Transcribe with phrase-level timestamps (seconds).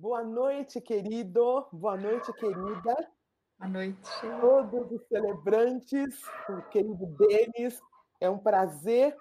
[0.00, 1.66] Boa noite, querido.
[1.70, 2.96] Boa noite, querida.
[3.58, 4.10] Boa noite.
[4.40, 7.78] Todos os celebrantes, o querido Denis.
[8.18, 9.14] É um prazer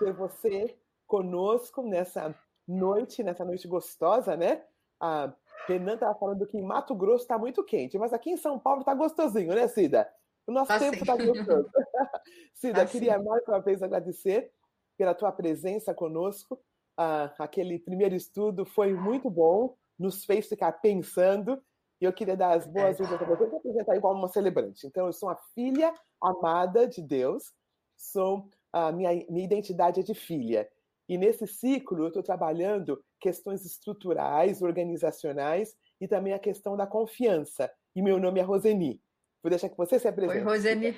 [0.00, 0.76] ter você
[1.06, 2.34] conosco nessa
[2.66, 4.64] noite, nessa noite gostosa, né?
[4.98, 5.32] A
[5.68, 8.80] Renan estava falando que em Mato Grosso está muito quente, mas aqui em São Paulo
[8.80, 10.12] está gostosinho, né, Cida?
[10.44, 11.70] O nosso tá tempo está gostoso.
[12.52, 13.24] Cida, tá queria sim.
[13.24, 14.50] mais uma vez agradecer
[14.98, 16.60] pela tua presença conosco.
[16.96, 21.62] Ah, aquele primeiro estudo foi muito bom, nos fez ficar pensando.
[22.00, 23.24] E eu queria dar as boas-vindas é.
[23.24, 24.86] a você e apresentar igual uma celebrante.
[24.86, 27.54] Então, eu sou uma filha amada de Deus,
[27.96, 30.68] sou a minha, minha identidade é de filha.
[31.08, 37.70] E nesse ciclo eu estou trabalhando questões estruturais, organizacionais e também a questão da confiança.
[37.94, 39.00] E meu nome é Roseni.
[39.42, 40.38] Vou deixar que você se apresente.
[40.38, 40.96] Oi, Roseni.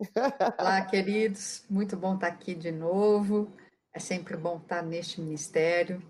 [0.58, 1.64] Olá, queridos.
[1.68, 3.52] Muito bom estar aqui de novo.
[3.92, 6.02] É sempre bom estar neste ministério,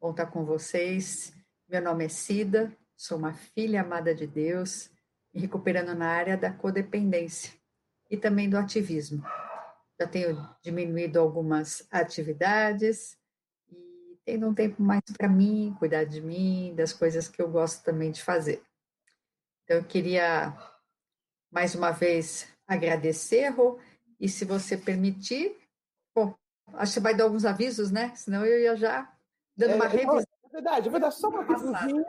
[0.00, 1.32] bom estar com vocês.
[1.70, 4.90] Meu nome é Cida, sou uma filha amada de Deus
[5.32, 7.52] e recuperando na área da codependência
[8.10, 9.22] e também do ativismo.
[10.00, 13.16] Já tenho diminuído algumas atividades
[13.70, 17.84] e tendo um tempo mais para mim, cuidar de mim, das coisas que eu gosto
[17.84, 18.60] também de fazer.
[19.62, 20.52] Então, eu queria
[21.52, 23.78] mais uma vez agradecer, Rô,
[24.18, 25.56] e se você permitir,
[26.12, 26.34] bom,
[26.72, 28.12] acho que vai dar alguns avisos, né?
[28.16, 29.08] Senão eu ia já
[29.56, 30.29] dando uma é, revisão.
[30.52, 32.04] Verdade, eu vou dar só um avisozinho,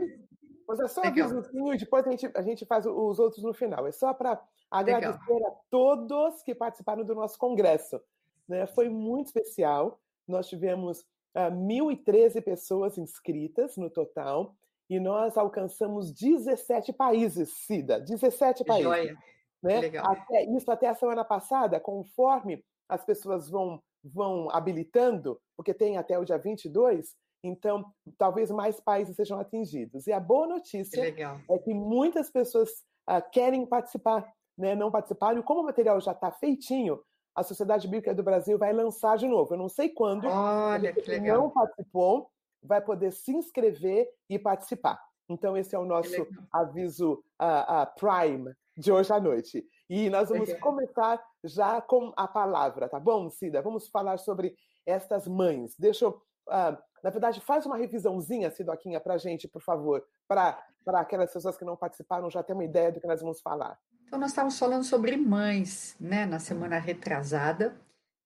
[0.68, 3.54] vou dar só um avisozinho e depois a gente, a gente faz os outros no
[3.54, 3.86] final.
[3.88, 5.52] É só para agradecer Legal.
[5.52, 8.02] a todos que participaram do nosso congresso.
[8.48, 8.66] Né?
[8.68, 10.00] Foi muito especial.
[10.28, 11.04] Nós tivemos uh,
[11.36, 14.56] ah, 1.013 pessoas inscritas no total
[14.90, 18.84] e nós alcançamos 17 países, Cida, 17 países.
[18.84, 19.18] Joia.
[19.64, 19.80] Né?
[19.80, 20.06] Legal.
[20.12, 26.18] Até, isso até a semana passada, conforme as pessoas vão, vão habilitando, porque tem até
[26.18, 27.86] o dia 22, então
[28.18, 30.08] talvez mais países sejam atingidos.
[30.08, 31.02] E a boa notícia
[31.50, 32.70] é que muitas pessoas
[33.10, 34.76] uh, querem participar, né?
[34.76, 37.00] não participaram, e como o material já está feitinho,
[37.36, 39.54] a Sociedade Bíblica do Brasil vai lançar de novo.
[39.54, 40.28] Eu não sei quando.
[40.28, 41.42] Olha, que legal.
[41.42, 42.30] não participou,
[42.62, 45.02] vai poder se inscrever e participar.
[45.30, 49.66] Então, esse é o nosso aviso uh, uh, Prime de hoje à noite.
[49.90, 53.62] E nós vamos começar já com a palavra, tá bom, Cida?
[53.62, 55.76] Vamos falar sobre estas mães.
[55.78, 56.22] Deixa eu.
[56.48, 61.58] Uh, na verdade, faz uma revisãozinha, Sidoquinha, para a gente, por favor, para aquelas pessoas
[61.58, 63.78] que não participaram já ter uma ideia do que nós vamos falar.
[64.06, 67.76] Então, nós estávamos falando sobre mães, né, na semana retrasada,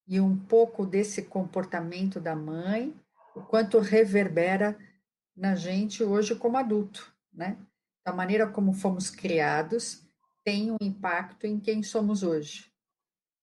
[0.07, 2.93] e um pouco desse comportamento da mãe,
[3.35, 4.77] o quanto reverbera
[5.35, 7.57] na gente hoje como adulto, né?
[8.05, 10.07] Da maneira como fomos criados,
[10.43, 12.71] tem um impacto em quem somos hoje.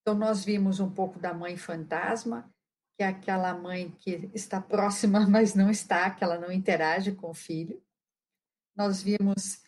[0.01, 2.52] Então, nós vimos um pouco da mãe fantasma,
[2.97, 7.31] que é aquela mãe que está próxima, mas não está, que ela não interage com
[7.31, 7.83] o filho.
[8.77, 9.63] Nós vimos,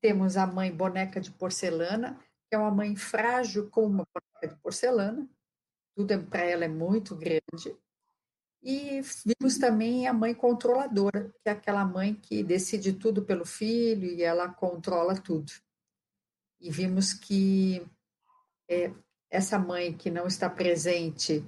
[0.00, 2.18] temos a mãe boneca de porcelana,
[2.48, 5.28] que é uma mãe frágil como uma boneca de porcelana,
[5.94, 7.76] tudo é, para ela é muito grande.
[8.62, 14.04] E vimos também a mãe controladora, que é aquela mãe que decide tudo pelo filho
[14.04, 15.50] e ela controla tudo
[16.60, 17.84] e vimos que
[18.68, 18.92] é,
[19.30, 21.44] essa mãe que não está presente,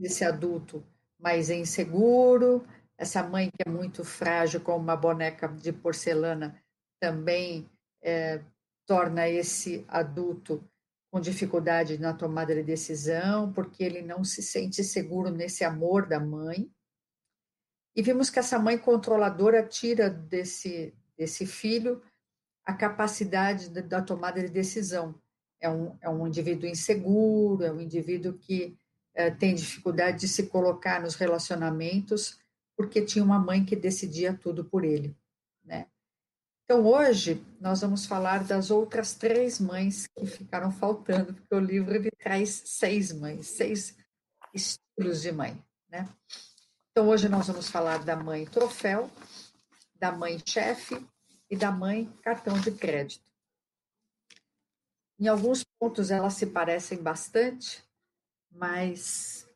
[0.00, 0.84] esse adulto
[1.18, 6.60] mais inseguro, essa mãe que é muito frágil, como uma boneca de porcelana,
[7.00, 7.70] também
[8.02, 8.42] é,
[8.86, 10.62] torna esse adulto
[11.10, 16.20] com dificuldade na tomada de decisão, porque ele não se sente seguro nesse amor da
[16.20, 16.70] mãe.
[17.96, 22.02] E vimos que essa mãe controladora tira desse, desse filho
[22.64, 25.14] a capacidade da tomada de decisão.
[25.60, 28.78] É um, é um indivíduo inseguro, é um indivíduo que
[29.14, 32.38] é, tem dificuldade de se colocar nos relacionamentos,
[32.76, 35.16] porque tinha uma mãe que decidia tudo por ele,
[35.64, 35.86] né?
[36.64, 41.96] Então, hoje, nós vamos falar das outras três mães que ficaram faltando, porque o livro
[41.96, 43.96] ele traz seis mães, seis
[44.54, 46.08] estilos de mãe, né?
[46.92, 49.10] Então, hoje nós vamos falar da mãe troféu,
[49.96, 51.04] da mãe chefe
[51.50, 53.24] e da mãe cartão de crédito.
[55.18, 57.84] Em alguns pontos elas se parecem bastante,
[58.50, 59.48] mas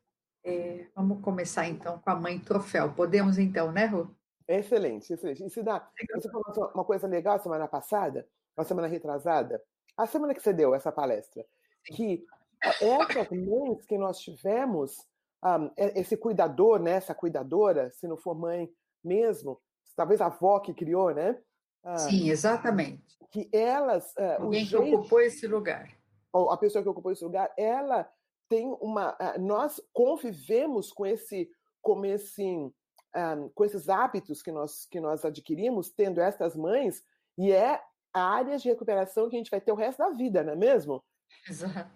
[0.44, 2.92] é, vamos começar então com a mãe troféu.
[2.92, 4.14] Podemos então, né, Ru?
[4.46, 5.44] Excelente, excelente.
[5.44, 9.62] E se dá, você falou uma coisa legal semana passada, uma semana retrasada,
[9.96, 11.44] a semana que você deu essa palestra,
[11.84, 12.26] que
[12.62, 14.98] essas mães que nós tivemos,
[15.42, 18.70] um, esse cuidador, né, essa cuidadora, se não for mãe
[19.02, 19.60] mesmo,
[19.96, 21.38] talvez a avó que criou, né?
[21.82, 23.18] Ah, Sim, exatamente.
[23.30, 24.12] Que elas.
[24.16, 25.90] Uh, Alguém jeito, que ocupou esse lugar.
[26.32, 28.10] Ou a pessoa que ocupou esse lugar, ela
[28.54, 29.14] tem uma.
[29.14, 31.50] Uh, nós convivemos com esse,
[31.82, 37.02] com esse, um, com esses hábitos que nós, que nós adquirimos, tendo estas mães,
[37.36, 40.52] e é áreas de recuperação que a gente vai ter o resto da vida, não
[40.52, 41.04] é mesmo?
[41.48, 41.90] Exato.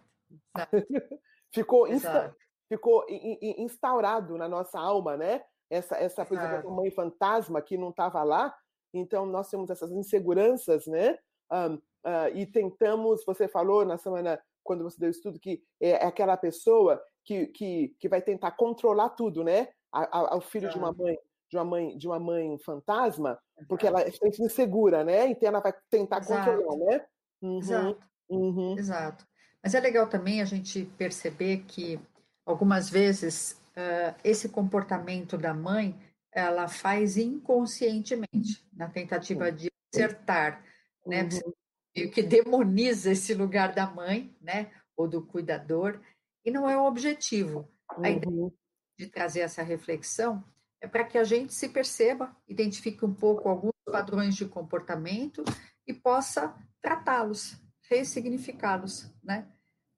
[1.54, 2.26] ficou, Exato.
[2.26, 2.36] Insta,
[2.68, 5.44] ficou instaurado na nossa alma, né?
[5.70, 8.52] Essa, essa por exemplo, mãe fantasma que não estava lá.
[8.92, 11.18] Então, nós temos essas inseguranças, né?
[11.52, 15.92] Um, uh, e tentamos, você falou na semana, quando você deu o estudo, que é,
[15.92, 19.68] é aquela pessoa que, que, que vai tentar controlar tudo, né?
[19.90, 21.18] Ao filho de uma mãe
[21.50, 25.28] de uma mãe de uma mãe fantasma, porque ela é insegura, né?
[25.28, 26.50] Então ela vai tentar Exato.
[26.50, 27.06] controlar, né?
[27.40, 27.58] Uhum.
[27.58, 28.08] Exato.
[28.28, 28.78] Uhum.
[28.78, 29.26] Exato.
[29.62, 31.98] Mas é legal também a gente perceber que
[32.44, 35.98] algumas vezes uh, esse comportamento da mãe
[36.30, 40.62] ela faz inconscientemente na tentativa de acertar,
[41.06, 41.22] né?
[41.22, 41.52] uhum.
[41.96, 42.06] Né?
[42.08, 44.70] que demoniza esse lugar da mãe, né?
[44.96, 46.00] Ou do cuidador
[46.44, 47.68] e não é o objetivo.
[47.88, 48.52] A ideia uhum.
[48.98, 50.42] de trazer essa reflexão
[50.80, 55.42] é para que a gente se perceba, identifique um pouco alguns padrões de comportamento
[55.86, 57.56] e possa tratá-los,
[57.90, 59.46] ressignificá-los, né?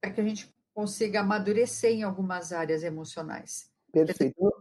[0.01, 3.71] Para que a gente consiga amadurecer em algumas áreas emocionais.
[3.91, 4.51] Perfeito.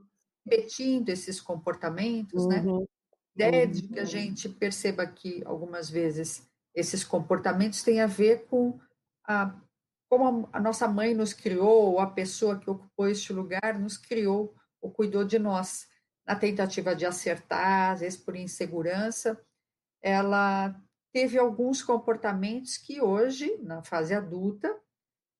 [0.44, 2.60] Repetindo esses comportamentos, né?
[2.60, 2.80] uhum.
[2.80, 2.86] né?
[3.34, 3.70] Ideia uhum.
[3.72, 8.78] de que a gente perceba que algumas vezes esses comportamentos têm a ver com
[9.26, 9.54] a
[10.10, 14.52] como a nossa mãe nos criou, ou a pessoa que ocupou este lugar nos criou
[14.82, 15.86] ou cuidou de nós
[16.26, 19.40] na tentativa de acertar, às vezes por insegurança,
[20.02, 20.74] ela
[21.12, 24.76] teve alguns comportamentos que hoje, na fase adulta,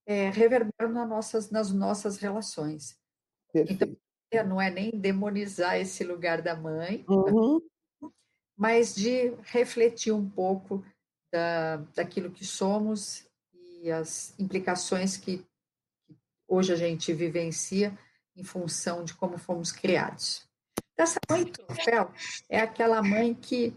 [0.07, 2.97] é, reverberam nas nossas, nas nossas relações.
[3.53, 3.99] Perfeito.
[4.33, 7.61] Então, não é nem demonizar esse lugar da mãe, uhum.
[8.57, 10.85] mas de refletir um pouco
[11.33, 15.45] da, daquilo que somos e as implicações que,
[16.47, 17.97] hoje a gente vivencia
[18.37, 20.49] em função de como fomos criados.
[20.97, 22.11] Essa mãe troféu
[22.49, 23.75] é aquela mãe que,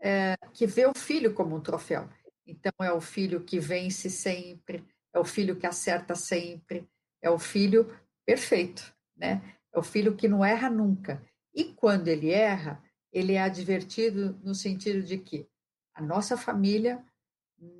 [0.00, 2.08] é, que vê o filho como um troféu.
[2.46, 6.88] Então, é o filho que vence sempre, é o filho que acerta sempre,
[7.22, 7.96] é o filho
[8.26, 9.40] perfeito, né?
[9.72, 11.22] É o filho que não erra nunca.
[11.54, 15.48] E quando ele erra, ele é advertido no sentido de que
[15.94, 17.04] a nossa família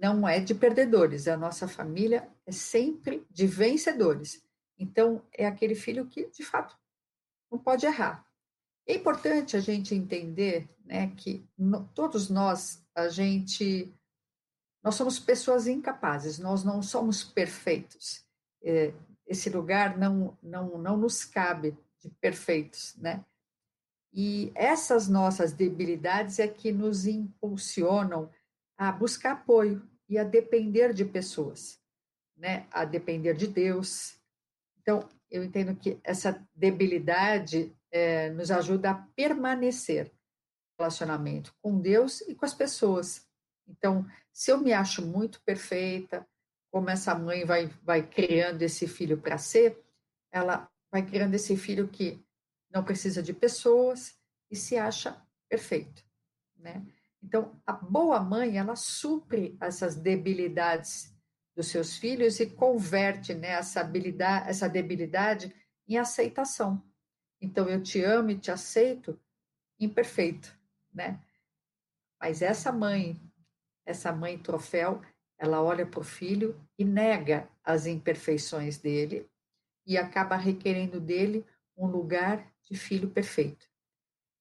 [0.01, 4.43] não é de perdedores, a nossa família é sempre de vencedores.
[4.79, 6.77] Então, é aquele filho que, de fato,
[7.51, 8.27] não pode errar.
[8.87, 13.95] É importante a gente entender né, que no, todos nós, a gente,
[14.83, 18.25] nós somos pessoas incapazes, nós não somos perfeitos.
[18.63, 18.93] É,
[19.27, 23.25] esse lugar não, não, não nos cabe de perfeitos, né?
[24.17, 28.31] E essas nossas debilidades é que nos impulsionam
[28.79, 31.81] a buscar apoio e a depender de pessoas,
[32.37, 32.69] né?
[32.71, 34.17] A depender de Deus.
[34.81, 42.21] Então, eu entendo que essa debilidade é, nos ajuda a permanecer no relacionamento com Deus
[42.21, 43.29] e com as pessoas.
[43.67, 46.25] Então, se eu me acho muito perfeita,
[46.71, 49.77] como essa mãe vai, vai criando esse filho para ser,
[50.31, 52.24] ela vai criando esse filho que
[52.75, 54.19] não precisa de pessoas
[54.51, 56.05] e se acha perfeito,
[56.57, 56.85] né?
[57.23, 61.15] Então, a boa mãe, ela supre essas debilidades
[61.57, 65.55] dos seus filhos e converte né, essa, habilidade, essa debilidade
[65.89, 66.83] em aceitação.
[67.41, 69.19] Então, eu te amo e te aceito
[69.81, 70.55] imperfeito,
[70.93, 71.19] né?
[72.21, 73.19] Mas essa mãe,
[73.87, 75.01] essa mãe troféu,
[75.39, 79.27] ela olha para o filho e nega as imperfeições dele
[79.87, 81.45] e acaba requerendo dele
[81.77, 83.69] um lugar de filho perfeito.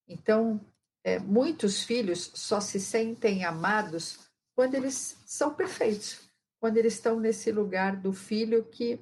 [0.07, 0.59] Então,
[1.03, 4.19] é, muitos filhos só se sentem amados
[4.55, 8.99] quando eles são perfeitos, quando eles estão nesse lugar do filho que,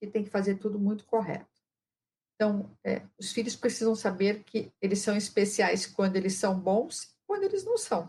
[0.00, 1.48] que tem que fazer tudo muito correto.
[2.34, 7.44] Então, é, os filhos precisam saber que eles são especiais quando eles são bons, quando
[7.44, 8.08] eles não são.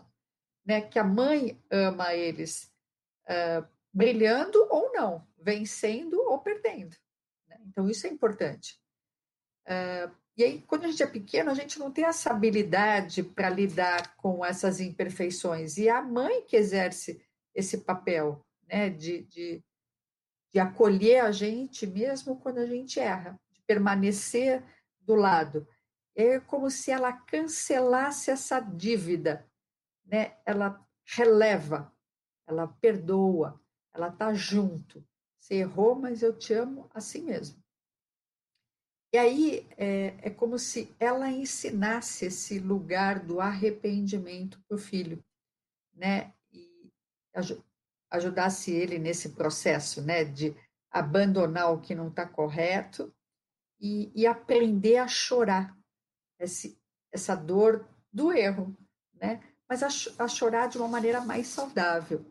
[0.64, 0.80] Né?
[0.80, 2.72] Que a mãe ama eles
[3.28, 6.96] uh, brilhando ou não, vencendo ou perdendo.
[7.46, 7.58] Né?
[7.66, 8.80] Então, isso é importante.
[9.66, 13.50] Uh, e aí, quando a gente é pequeno, a gente não tem essa habilidade para
[13.50, 15.76] lidar com essas imperfeições.
[15.76, 17.22] E é a mãe que exerce
[17.54, 19.62] esse papel né, de, de,
[20.50, 24.64] de acolher a gente mesmo quando a gente erra permanecer
[25.00, 25.68] do lado.
[26.14, 29.46] É como se ela cancelasse essa dívida,
[30.04, 30.36] né?
[30.44, 31.92] Ela releva,
[32.46, 33.60] ela perdoa,
[33.94, 35.04] ela está junto.
[35.38, 37.61] Você errou, mas eu te amo assim mesmo.
[39.12, 45.22] E aí é, é como se ela ensinasse esse lugar do arrependimento para o filho,
[45.92, 46.32] né?
[46.50, 46.90] E
[48.10, 50.24] ajudasse ele nesse processo, né?
[50.24, 50.56] De
[50.90, 53.14] abandonar o que não está correto
[53.78, 55.76] e, e aprender a chorar.
[56.38, 56.80] esse,
[57.12, 58.74] essa dor do erro,
[59.12, 59.42] né?
[59.68, 62.24] Mas a, a chorar de uma maneira mais saudável.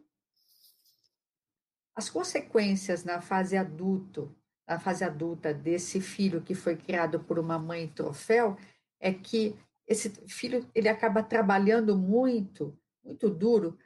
[1.95, 4.35] As consequências na fase adulto,
[4.67, 8.57] na fase adulta desse filho que foi criado por uma mãe troféu
[8.99, 9.55] é que
[9.87, 13.77] esse filho ele acaba trabalhando muito, muito duro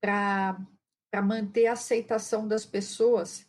[0.00, 0.56] para
[1.22, 3.46] manter a aceitação das pessoas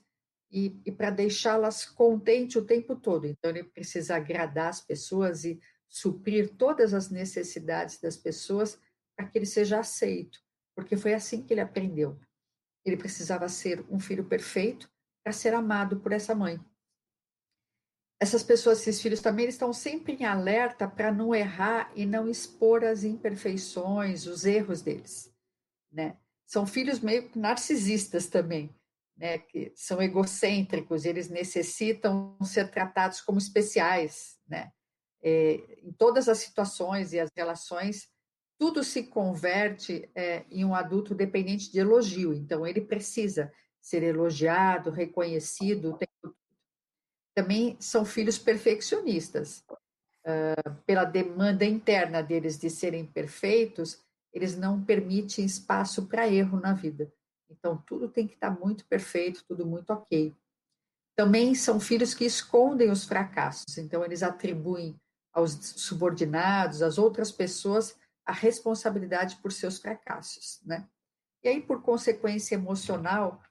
[0.52, 3.26] e, e para deixá-las contentes o tempo todo.
[3.26, 8.80] Então, ele precisa agradar as pessoas e suprir todas as necessidades das pessoas
[9.16, 10.40] para que ele seja aceito,
[10.76, 12.20] porque foi assim que ele aprendeu.
[12.86, 14.90] Ele precisava ser um filho perfeito
[15.24, 16.60] para ser amado por essa mãe.
[18.22, 22.84] Essas pessoas, esses filhos também, estão sempre em alerta para não errar e não expor
[22.84, 25.34] as imperfeições, os erros deles,
[25.92, 26.16] né?
[26.46, 28.70] São filhos meio narcisistas também,
[29.18, 29.40] né?
[29.40, 34.72] Que são egocêntricos, eles necessitam ser tratados como especiais, né?
[35.24, 38.08] É, em todas as situações e as relações,
[38.60, 42.36] tudo se converte é, em um adulto dependente de elogio.
[42.36, 43.52] Então, ele precisa
[43.82, 46.36] ser elogiado, reconhecido o tempo
[47.34, 49.64] também são filhos perfeccionistas.
[50.24, 54.00] Uh, pela demanda interna deles de serem perfeitos,
[54.32, 57.12] eles não permitem espaço para erro na vida.
[57.50, 60.34] Então, tudo tem que estar muito perfeito, tudo muito ok.
[61.16, 64.96] Também são filhos que escondem os fracassos, então, eles atribuem
[65.34, 70.88] aos subordinados, às outras pessoas, a responsabilidade por seus fracassos, né?
[71.44, 73.42] E aí, por consequência emocional,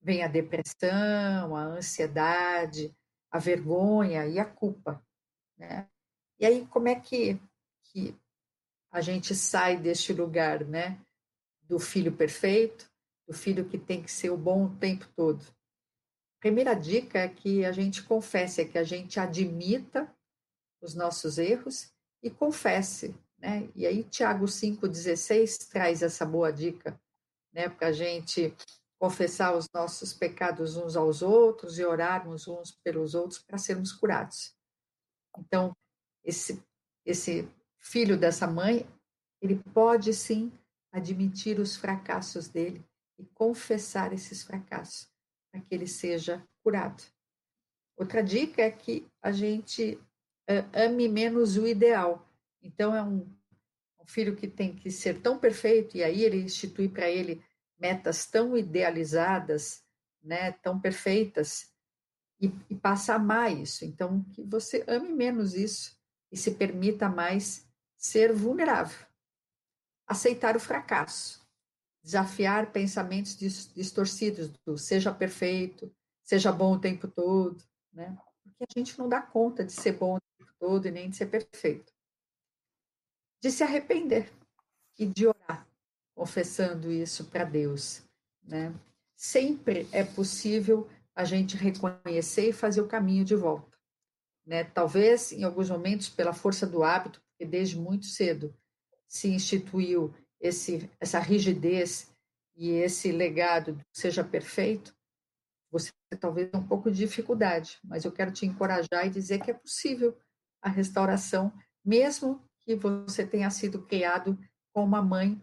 [0.00, 2.94] vem a depressão, a ansiedade,
[3.36, 5.02] a vergonha e a culpa,
[5.56, 5.88] né?
[6.38, 7.38] E aí como é que,
[7.84, 8.16] que
[8.90, 11.00] a gente sai deste lugar, né?
[11.62, 12.90] Do filho perfeito,
[13.26, 15.44] do filho que tem que ser o bom o tempo todo.
[16.40, 20.10] primeira dica é que a gente confesse, é que a gente admita
[20.80, 23.68] os nossos erros e confesse, né?
[23.74, 26.98] E aí Tiago 5,16 traz essa boa dica,
[27.52, 27.68] né?
[27.68, 28.54] Para a gente
[28.98, 34.54] confessar os nossos pecados uns aos outros e orarmos uns pelos outros para sermos curados.
[35.38, 35.76] Então,
[36.24, 36.62] esse,
[37.04, 37.48] esse
[37.78, 38.86] filho dessa mãe,
[39.40, 40.50] ele pode sim
[40.90, 42.84] admitir os fracassos dele
[43.18, 45.08] e confessar esses fracassos
[45.52, 47.02] para que ele seja curado.
[47.96, 49.98] Outra dica é que a gente
[50.72, 52.26] ame menos o ideal.
[52.62, 53.20] Então, é um,
[54.00, 57.42] um filho que tem que ser tão perfeito, e aí ele institui para ele
[57.78, 59.84] metas tão idealizadas,
[60.22, 61.72] né, tão perfeitas,
[62.40, 63.84] e, e passa a amar isso.
[63.84, 65.96] Então, que você ame menos isso
[66.30, 67.66] e se permita mais
[67.96, 69.06] ser vulnerável.
[70.06, 71.44] Aceitar o fracasso.
[72.02, 73.36] Desafiar pensamentos
[73.74, 75.92] distorcidos do seja perfeito,
[76.22, 77.60] seja bom o tempo todo,
[77.92, 78.16] né?
[78.44, 81.16] Porque a gente não dá conta de ser bom o tempo todo e nem de
[81.16, 81.92] ser perfeito.
[83.42, 84.32] De se arrepender
[84.96, 85.66] e de orar
[86.16, 88.02] confessando isso para Deus,
[88.42, 88.74] né?
[89.14, 93.76] Sempre é possível a gente reconhecer e fazer o caminho de volta,
[94.44, 94.64] né?
[94.64, 98.56] Talvez em alguns momentos pela força do hábito, porque desde muito cedo
[99.06, 102.10] se instituiu esse essa rigidez
[102.56, 104.96] e esse legado seja perfeito,
[105.70, 109.50] você talvez tenha um pouco de dificuldade, mas eu quero te encorajar e dizer que
[109.50, 110.16] é possível
[110.62, 111.52] a restauração,
[111.84, 114.38] mesmo que você tenha sido criado
[114.72, 115.40] com uma mãe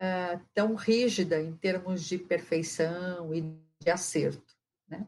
[0.00, 3.42] uh, tão rígida em termos de perfeição e
[3.80, 4.56] de acerto.
[4.88, 5.06] Né?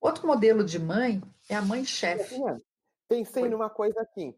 [0.00, 2.36] Outro modelo de mãe é a mãe chefe.
[3.08, 3.48] Pensei Foi.
[3.48, 4.36] numa coisa aqui.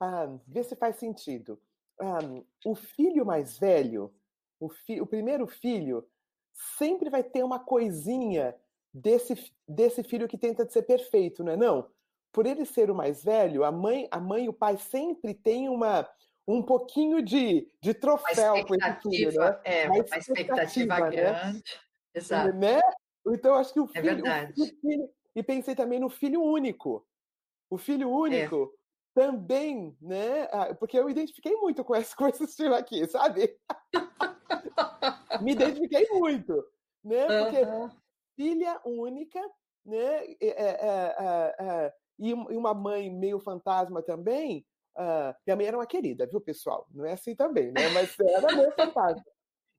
[0.00, 1.60] Ah, vê se faz sentido.
[2.00, 2.18] Ah,
[2.64, 4.14] o filho mais velho,
[4.58, 6.08] o, fi, o primeiro filho,
[6.78, 8.56] sempre vai ter uma coisinha
[8.92, 11.90] desse, desse filho que tenta ser perfeito, não é não?
[12.32, 15.68] Por ele ser o mais velho, a mãe, a mãe e o pai sempre têm
[15.68, 16.08] uma,
[16.50, 19.60] um pouquinho de, de troféu com esse filho, né?
[19.64, 21.10] É, uma expectativa, expectativa né?
[21.10, 21.80] grande.
[22.14, 22.56] Exato.
[22.56, 22.80] Né?
[23.26, 27.06] Então, acho que o é filho, é o filho, E pensei também no filho único.
[27.70, 28.74] O filho único
[29.16, 29.20] é.
[29.20, 30.48] também, né?
[30.50, 33.56] Ah, porque eu identifiquei muito com esse, com esse estilo aqui, sabe?
[35.40, 36.66] Me identifiquei muito,
[37.04, 37.26] né?
[37.26, 37.90] Porque uhum.
[38.36, 39.40] filha única,
[39.86, 40.24] né?
[40.40, 44.66] É, é, é, e uma mãe meio fantasma também,
[44.96, 46.86] Uh, minha mãe era uma querida, viu, pessoal?
[46.92, 47.88] Não é assim também, né?
[47.94, 49.30] Mas era muito fantástica.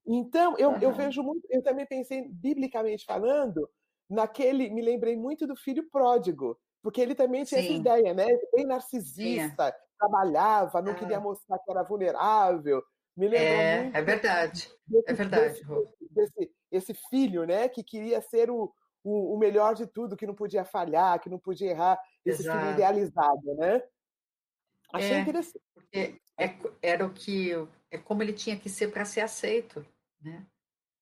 [0.06, 3.70] Então, eu, eu vejo muito, eu também pensei, biblicamente falando,
[4.10, 7.68] naquele, me lembrei muito do filho pródigo, porque ele também tinha Sim.
[7.68, 8.26] essa ideia, né?
[8.54, 10.96] Bem narcisista, trabalhava, não ah.
[10.96, 12.82] queria mostrar que era vulnerável.
[13.16, 13.96] Me lembrou é, muito.
[13.98, 15.54] É verdade, desse, é verdade.
[15.54, 20.26] Desse, desse, esse filho, né, que queria ser o, o, o, melhor de tudo, que
[20.26, 22.58] não podia falhar, que não podia errar, esse Exato.
[22.58, 23.84] filho idealizado, né?
[24.94, 25.64] Achei é, interessante.
[25.74, 27.52] Porque é, era o que
[27.90, 29.86] é como ele tinha que ser para ser aceito,
[30.22, 30.46] né?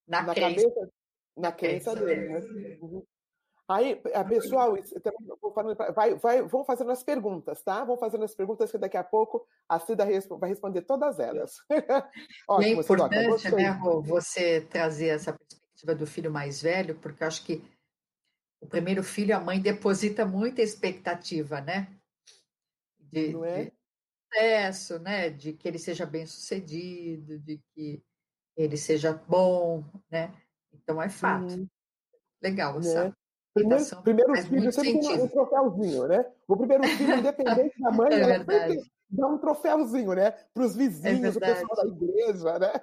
[0.08, 0.91] Na, na crença, cabeça,
[1.38, 2.39] na crença dele, né?
[2.81, 3.05] Uhum.
[3.69, 4.75] Aí, eh, pessoal,
[5.96, 7.84] vai, vai, vão fazendo as perguntas, tá?
[7.84, 10.08] Vão fazendo as perguntas que daqui a pouco a Cida
[10.39, 11.58] vai responder todas elas.
[12.50, 17.27] Ótimo, é importante, né, Rô, você trazer essa perspectiva do filho mais velho, porque eu
[17.27, 17.63] acho que
[18.60, 21.96] o primeiro filho, a mãe deposita muita expectativa, né?
[23.00, 23.65] De, Não é?
[23.65, 23.78] de
[24.29, 25.29] sucesso, né?
[25.29, 28.01] De que ele seja bem sucedido, de que
[28.55, 30.33] ele seja bom, né?
[30.74, 31.53] Então é fato.
[31.53, 31.67] Hum.
[32.41, 33.13] Legal, né?
[33.53, 36.25] Primeiro, primeiro filho sempre tem um troféuzinho, né?
[36.48, 38.39] O primeiro filho, independente da mãe, é
[39.09, 40.31] dá um troféuzinho, né?
[40.53, 42.74] Para os vizinhos, é o pessoal da igreja, né?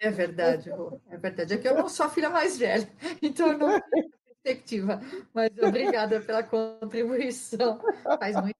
[0.00, 0.70] É verdade.
[1.08, 1.54] É verdade.
[1.54, 2.88] É que eu não sou a filha mais velha,
[3.22, 4.10] então eu não tenho
[4.42, 5.00] perspectiva.
[5.32, 7.80] Mas obrigada pela contribuição.
[8.18, 8.58] Faz muito,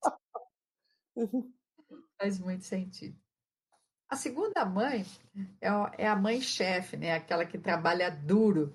[2.22, 3.18] faz muito sentido.
[4.08, 5.04] A segunda mãe
[5.60, 7.14] é, é a mãe chefe, né?
[7.14, 8.72] Aquela que trabalha duro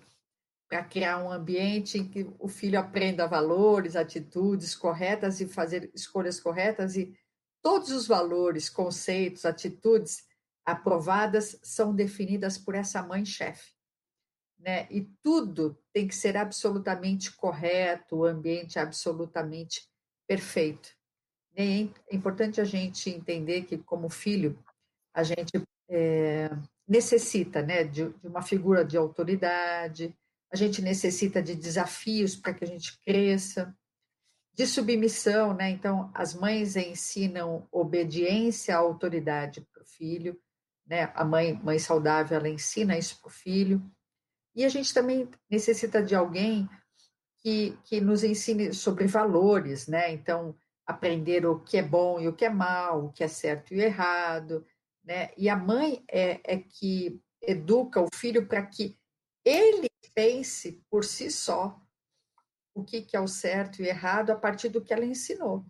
[0.68, 6.42] para criar um ambiente em que o filho aprenda valores, atitudes corretas e fazer escolhas
[6.42, 7.18] corretas e
[7.62, 10.28] todos os valores, conceitos, atitudes
[10.66, 13.72] aprovadas são definidas por essa mãe chefe.
[14.60, 14.88] Né?
[14.92, 19.88] E tudo tem que ser absolutamente correto, o ambiente absolutamente
[20.28, 20.97] perfeito.
[21.60, 24.58] É importante a gente entender que, como filho,
[25.12, 25.60] a gente
[25.90, 26.50] é,
[26.88, 30.16] necessita né, de, de uma figura de autoridade,
[30.52, 33.76] a gente necessita de desafios para que a gente cresça,
[34.54, 35.70] de submissão, né?
[35.70, 40.40] Então, as mães ensinam obediência à autoridade para o filho,
[40.86, 41.12] né?
[41.14, 43.84] A mãe, mãe saudável, ela ensina isso para o filho.
[44.56, 46.68] E a gente também necessita de alguém
[47.40, 50.12] que, que nos ensine sobre valores, né?
[50.12, 50.56] Então,
[50.88, 53.78] aprender o que é bom e o que é mal, o que é certo e
[53.78, 54.66] o errado,
[55.04, 55.32] né?
[55.38, 58.98] E a mãe é, é que educa o filho para que
[59.44, 61.80] ele pense por si só
[62.74, 65.66] o que, que é o certo e errado a partir do que ela ensinou.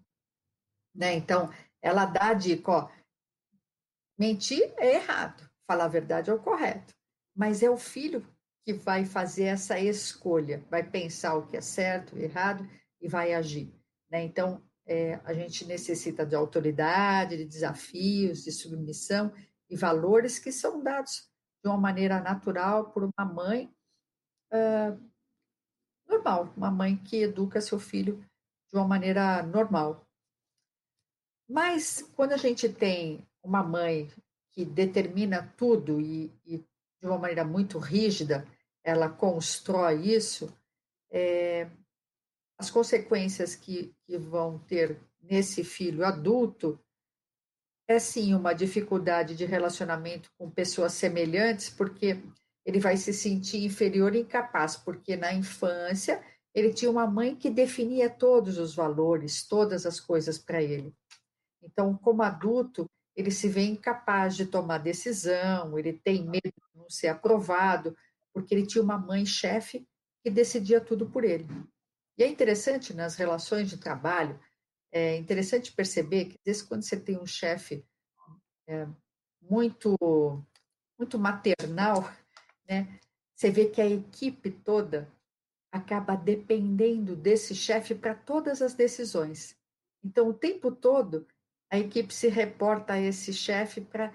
[0.93, 1.13] Né?
[1.13, 2.89] Então, ela dá a dica, ó,
[4.17, 6.93] mentir é errado, falar a verdade é o correto,
[7.35, 8.25] mas é o filho
[8.65, 12.67] que vai fazer essa escolha, vai pensar o que é certo, errado
[12.99, 13.73] e vai agir.
[14.09, 14.23] Né?
[14.23, 19.33] Então, é, a gente necessita de autoridade, de desafios, de submissão
[19.69, 21.29] e valores que são dados
[21.61, 23.69] de uma maneira natural por uma mãe
[24.53, 25.11] uh,
[26.07, 28.23] normal, uma mãe que educa seu filho
[28.71, 30.07] de uma maneira normal.
[31.49, 34.09] Mas quando a gente tem uma mãe
[34.53, 38.47] que determina tudo e, e de uma maneira muito rígida,
[38.83, 40.51] ela constrói isso,
[41.11, 41.69] é,
[42.57, 46.79] as consequências que, que vão ter nesse filho adulto
[47.87, 52.21] é sim uma dificuldade de relacionamento com pessoas semelhantes, porque
[52.65, 56.21] ele vai se sentir inferior e incapaz, porque na infância
[56.53, 60.93] ele tinha uma mãe que definia todos os valores, todas as coisas para ele.
[61.61, 66.89] Então, como adulto, ele se vê incapaz de tomar decisão, ele tem medo de não
[66.89, 67.95] ser aprovado,
[68.33, 69.87] porque ele tinha uma mãe chefe
[70.23, 71.47] que decidia tudo por ele.
[72.17, 74.39] E é interessante nas relações de trabalho,
[74.91, 77.85] é interessante perceber que, vezes, quando você tem um chefe
[78.67, 78.87] é,
[79.41, 79.95] muito,
[80.97, 82.09] muito maternal,
[82.67, 82.99] né,
[83.35, 85.11] você vê que a equipe toda
[85.71, 89.55] acaba dependendo desse chefe para todas as decisões.
[90.03, 91.27] Então, o tempo todo,
[91.69, 94.11] a equipe se reporta a esse chefe para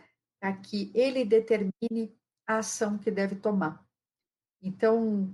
[0.65, 2.12] que ele determine
[2.47, 3.87] a ação que deve tomar.
[4.61, 5.33] Então,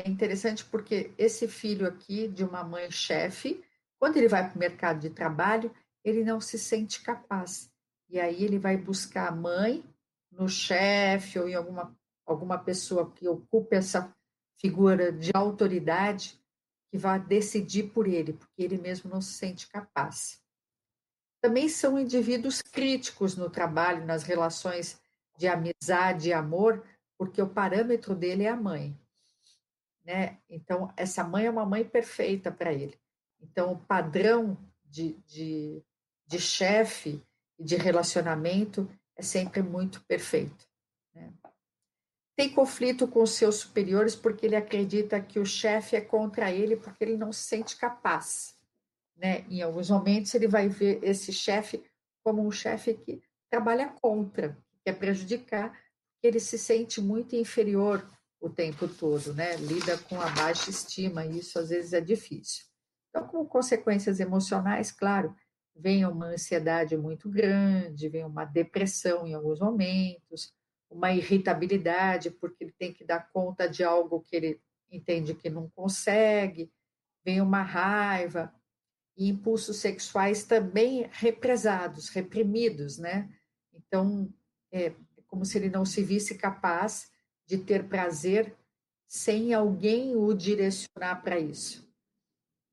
[0.00, 3.62] é interessante porque esse filho aqui, de uma mãe chefe,
[3.98, 7.70] quando ele vai para o mercado de trabalho, ele não se sente capaz.
[8.08, 9.84] E aí ele vai buscar a mãe
[10.30, 14.14] no chefe ou em alguma, alguma pessoa que ocupe essa
[14.58, 16.40] figura de autoridade
[16.90, 20.42] que vai decidir por ele, porque ele mesmo não se sente capaz.
[21.40, 25.00] Também são indivíduos críticos no trabalho, nas relações
[25.38, 26.84] de amizade e amor,
[27.16, 28.98] porque o parâmetro dele é a mãe.
[30.04, 30.38] Né?
[30.48, 32.98] Então, essa mãe é uma mãe perfeita para ele.
[33.40, 35.82] Então, o padrão de, de,
[36.26, 37.22] de chefe
[37.58, 40.66] e de relacionamento é sempre muito perfeito.
[41.14, 41.32] Né?
[42.36, 46.76] Tem conflito com os seus superiores porque ele acredita que o chefe é contra ele
[46.76, 48.56] porque ele não se sente capaz.
[49.16, 49.44] Né?
[49.50, 51.84] Em alguns momentos, ele vai ver esse chefe
[52.24, 55.78] como um chefe que trabalha contra, que quer prejudicar,
[56.22, 58.08] ele se sente muito inferior
[58.40, 59.56] o tempo todo, né?
[59.56, 62.64] Lida com a baixa estima e isso às vezes é difícil.
[63.10, 65.34] Então, com consequências emocionais, claro,
[65.76, 70.52] vem uma ansiedade muito grande, vem uma depressão em alguns momentos,
[70.88, 75.68] uma irritabilidade, porque ele tem que dar conta de algo que ele entende que não
[75.70, 76.72] consegue,
[77.24, 78.52] vem uma raiva,
[79.16, 83.28] e impulsos sexuais também represados, reprimidos, né?
[83.72, 84.32] Então,
[84.72, 84.94] é
[85.26, 87.10] como se ele não se visse capaz
[87.50, 88.56] de ter prazer
[89.08, 91.84] sem alguém o direcionar para isso.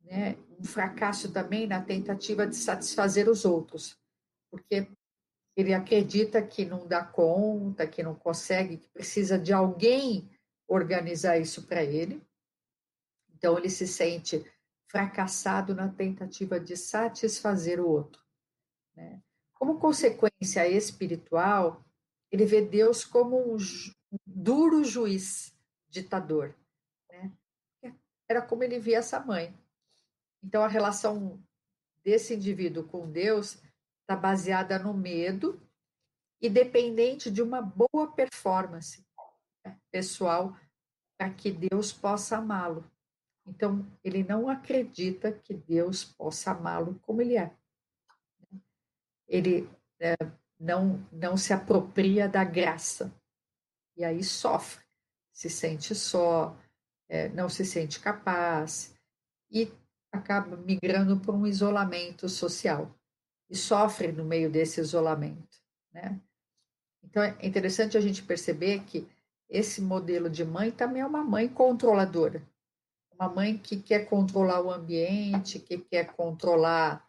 [0.03, 0.37] Né?
[0.59, 3.97] Um fracasso também na tentativa de satisfazer os outros,
[4.51, 4.87] porque
[5.55, 10.29] ele acredita que não dá conta, que não consegue, que precisa de alguém
[10.67, 12.21] organizar isso para ele.
[13.33, 14.45] Então, ele se sente
[14.87, 18.21] fracassado na tentativa de satisfazer o outro.
[18.95, 19.19] Né?
[19.55, 21.83] Como consequência espiritual,
[22.31, 23.57] ele vê Deus como um,
[24.25, 25.55] duro juiz,
[25.89, 26.55] ditador.
[27.09, 27.31] Né?
[28.27, 29.55] Era como ele via essa mãe.
[30.43, 31.41] Então, a relação
[32.03, 33.61] desse indivíduo com Deus
[34.01, 35.61] está baseada no medo
[36.41, 39.05] e dependente de uma boa performance
[39.65, 40.55] né, pessoal
[41.17, 42.89] para que Deus possa amá-lo.
[43.45, 47.51] Então, ele não acredita que Deus possa amá-lo como ele é.
[49.27, 50.15] Ele é,
[50.59, 53.11] não, não se apropria da graça.
[53.97, 54.86] E aí sofre,
[55.33, 56.55] se sente só,
[57.10, 58.95] é, não se sente capaz
[59.51, 59.71] e
[60.12, 62.95] acaba migrando para um isolamento social
[63.49, 65.57] e sofre no meio desse isolamento,
[65.91, 66.21] né?
[67.03, 69.07] Então é interessante a gente perceber que
[69.49, 72.45] esse modelo de mãe também é uma mãe controladora
[73.19, 77.03] uma mãe que quer controlar o ambiente, que quer controlar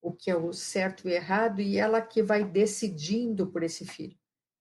[0.00, 4.16] o que é o certo e errado, e ela que vai decidindo por esse filho.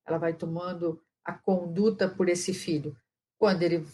[0.05, 2.95] Ela vai tomando a conduta por esse filho.
[3.37, 3.87] Quando ele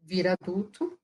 [0.00, 0.98] vira adulto,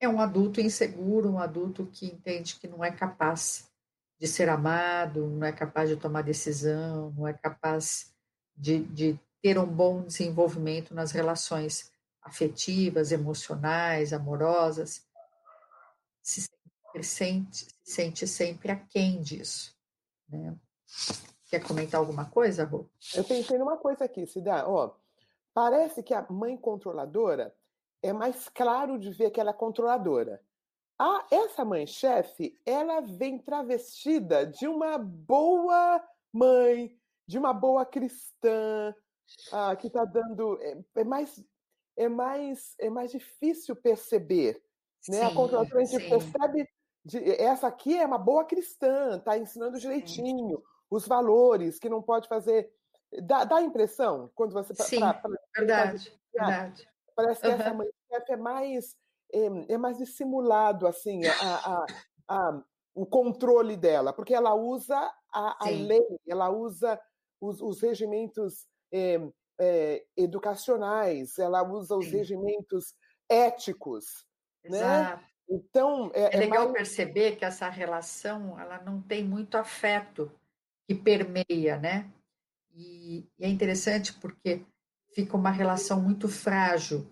[0.00, 3.70] é um adulto inseguro, um adulto que entende que não é capaz
[4.18, 8.14] de ser amado, não é capaz de tomar decisão, não é capaz
[8.56, 11.90] de, de ter um bom desenvolvimento nas relações
[12.22, 15.06] afetivas, emocionais, amorosas,
[16.22, 16.48] se
[17.02, 19.74] sente, se sente sempre aquém disso.
[20.28, 20.54] Né?
[21.50, 22.86] Quer comentar alguma coisa, Rô?
[23.12, 24.68] Eu pensei numa coisa aqui, Cida.
[24.68, 24.94] Ó,
[25.52, 27.52] parece que a mãe controladora
[28.00, 30.40] é mais claro de ver que ela é controladora.
[30.96, 36.00] Ah, essa mãe chefe, ela vem travestida de uma boa
[36.32, 38.94] mãe, de uma boa cristã,
[39.50, 40.56] ah, que está dando.
[40.62, 41.44] É, é, mais
[41.96, 44.62] é mais, é mais difícil perceber.
[45.08, 45.18] Né?
[45.18, 46.08] Sim, a controladora a gente sim.
[46.10, 46.68] percebe.
[47.02, 50.62] De, essa aqui é uma boa cristã, está ensinando direitinho sim.
[50.90, 52.70] Os valores, que não pode fazer.
[53.22, 54.74] Dá, dá a impressão, quando você.
[54.74, 56.88] Sim, pra, pra, verdade, pra, verdade.
[57.14, 57.54] Parece que uhum.
[57.54, 57.88] essa mãe
[58.28, 58.96] é mais,
[59.32, 61.86] é, é, mais dissimulado, assim, a, a,
[62.28, 62.62] a,
[62.94, 64.96] o controle dela, porque ela usa
[65.32, 67.00] a, a lei, ela usa
[67.40, 69.20] os, os regimentos é,
[69.60, 72.16] é, educacionais, ela usa os Sim.
[72.16, 72.94] regimentos
[73.28, 74.26] éticos,
[74.64, 74.78] né?
[74.78, 75.20] Exato.
[75.22, 75.26] né?
[75.52, 76.72] Então é, é, é legal mais...
[76.72, 80.30] perceber que essa relação ela não tem muito afeto
[80.86, 82.12] que permeia, né?
[82.72, 84.64] E, e é interessante porque
[85.14, 87.10] fica uma relação muito frágil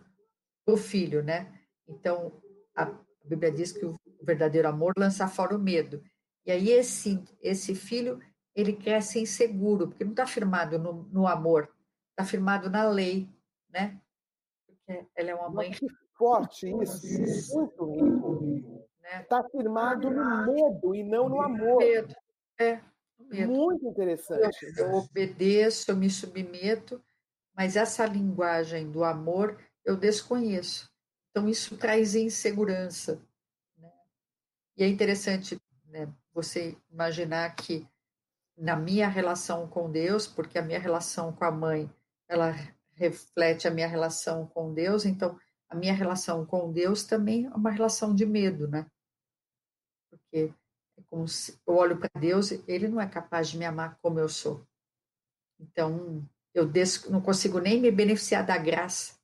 [0.65, 1.53] para o filho, né?
[1.87, 2.33] Então
[2.75, 2.93] a
[3.25, 6.03] Bíblia diz que o verdadeiro amor lança fora o medo.
[6.47, 8.21] E aí esse esse filho
[8.55, 11.73] ele cresce inseguro porque não está firmado no, no amor,
[12.11, 13.29] está firmado na lei,
[13.71, 14.01] né?
[14.67, 15.71] Porque ela é uma mãe.
[15.71, 18.85] Que forte isso, rico.
[19.21, 19.49] Está né?
[19.51, 21.79] firmado no medo e não no amor.
[21.79, 22.15] Medo.
[22.61, 22.81] É,
[23.29, 23.53] medo.
[23.53, 24.67] Muito interessante.
[24.77, 27.03] Eu, eu obedeço, eu me submeto,
[27.55, 30.91] mas essa linguagem do amor eu desconheço.
[31.31, 33.21] Então, isso traz insegurança.
[33.77, 33.91] Né?
[34.77, 37.87] E é interessante né, você imaginar que
[38.57, 41.91] na minha relação com Deus, porque a minha relação com a mãe
[42.29, 42.53] ela
[42.95, 45.39] reflete a minha relação com Deus, então
[45.69, 48.91] a minha relação com Deus também é uma relação de medo, né?
[50.11, 50.53] Porque
[51.11, 54.67] eu olho para Deus, ele não é capaz de me amar como eu sou.
[55.61, 59.15] Então, eu des, não consigo nem me beneficiar da graça,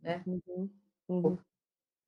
[0.00, 0.22] né?
[0.26, 0.70] Uhum,
[1.08, 1.38] uhum.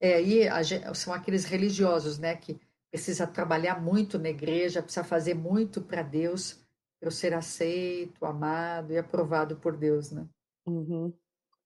[0.01, 0.64] É, aí
[0.95, 6.61] são aqueles religiosos, né, que precisa trabalhar muito na igreja, precisa fazer muito para Deus,
[7.01, 10.27] eu ser aceito, amado e aprovado por Deus, né?
[10.66, 11.12] Uhum.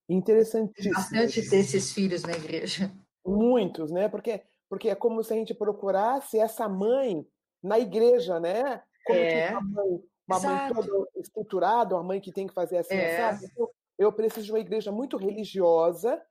[0.08, 0.94] Interessantíssimo.
[0.94, 2.92] Bastante desses filhos na igreja.
[3.24, 4.08] Muitos, né?
[4.08, 7.26] Porque, porque é como se a gente procurasse essa mãe
[7.60, 8.80] na igreja, né?
[9.04, 9.50] Como é.
[9.50, 13.16] uma mãe, uma mãe toda estruturada, uma mãe que tem que fazer assim, é.
[13.16, 13.46] sabe?
[13.46, 16.22] Então, eu preciso de uma igreja muito religiosa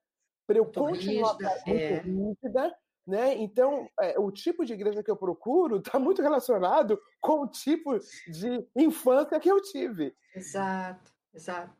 [0.47, 1.99] para eu muito continuar rígida, muito é.
[1.99, 3.36] rígida, Né?
[3.36, 7.99] Então, é, o tipo de igreja que eu procuro está muito relacionado com o tipo
[8.32, 10.15] de infância que eu tive.
[10.34, 11.75] Exato, exato,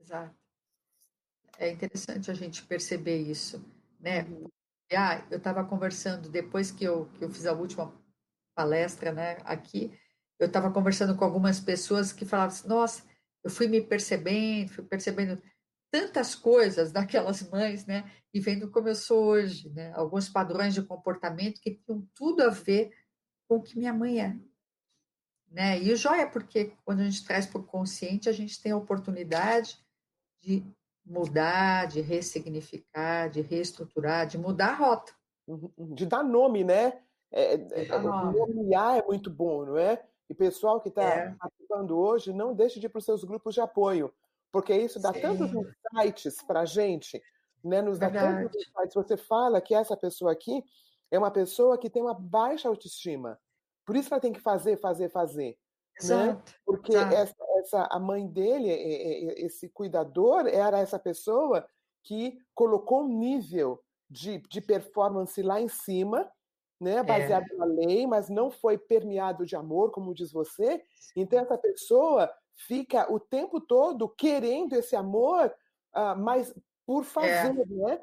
[0.00, 0.34] exato.
[1.56, 3.64] É interessante a gente perceber isso,
[4.00, 4.26] né?
[4.92, 7.94] Ah, eu estava conversando depois que eu, que eu fiz a última
[8.54, 9.96] palestra, né, aqui,
[10.38, 13.04] eu estava conversando com algumas pessoas que falavam assim, nossa,
[13.44, 15.40] eu fui me percebendo, fui percebendo
[15.90, 18.10] tantas coisas daquelas mães, né?
[18.32, 19.92] E vendo como eu sou hoje, né?
[19.94, 22.90] Alguns padrões de comportamento que tinham tudo a ver
[23.48, 24.36] com o que minha mãe é.
[25.50, 25.82] Né?
[25.82, 28.76] E o joia, porque quando a gente traz para o consciente, a gente tem a
[28.76, 29.78] oportunidade
[30.40, 30.64] de
[31.04, 35.12] mudar, de ressignificar, de reestruturar, de mudar a rota.
[35.46, 35.94] Uhum, uhum.
[35.94, 37.00] De dar nome, né?
[37.32, 40.02] É, é, é nomear é muito bom, não é?
[40.28, 41.34] E pessoal que está é.
[41.38, 44.12] participando hoje, não deixe de ir para os seus grupos de apoio
[44.52, 45.20] porque isso dá Sim.
[45.20, 47.22] tantos insights para a gente,
[47.62, 47.80] né?
[47.80, 48.44] nos dá Verdade.
[48.44, 48.94] tantos insights.
[48.94, 50.64] Você fala que essa pessoa aqui
[51.10, 53.38] é uma pessoa que tem uma baixa autoestima.
[53.84, 55.58] Por isso ela tem que fazer, fazer, fazer.
[56.06, 56.14] Né?
[56.22, 56.52] Exato.
[56.52, 56.58] Né?
[56.64, 57.14] Porque Exato.
[57.14, 58.68] Essa, essa, a mãe dele,
[59.38, 61.66] esse cuidador, era essa pessoa
[62.02, 66.30] que colocou um nível de, de performance lá em cima,
[66.80, 67.02] né, é.
[67.02, 67.56] baseado é.
[67.56, 70.82] na lei, mas não foi permeado de amor, como diz você.
[71.14, 75.54] Então, essa pessoa fica o tempo todo querendo esse amor,
[75.94, 76.52] uh, mas
[76.86, 77.66] por fazer, é.
[77.66, 78.02] né?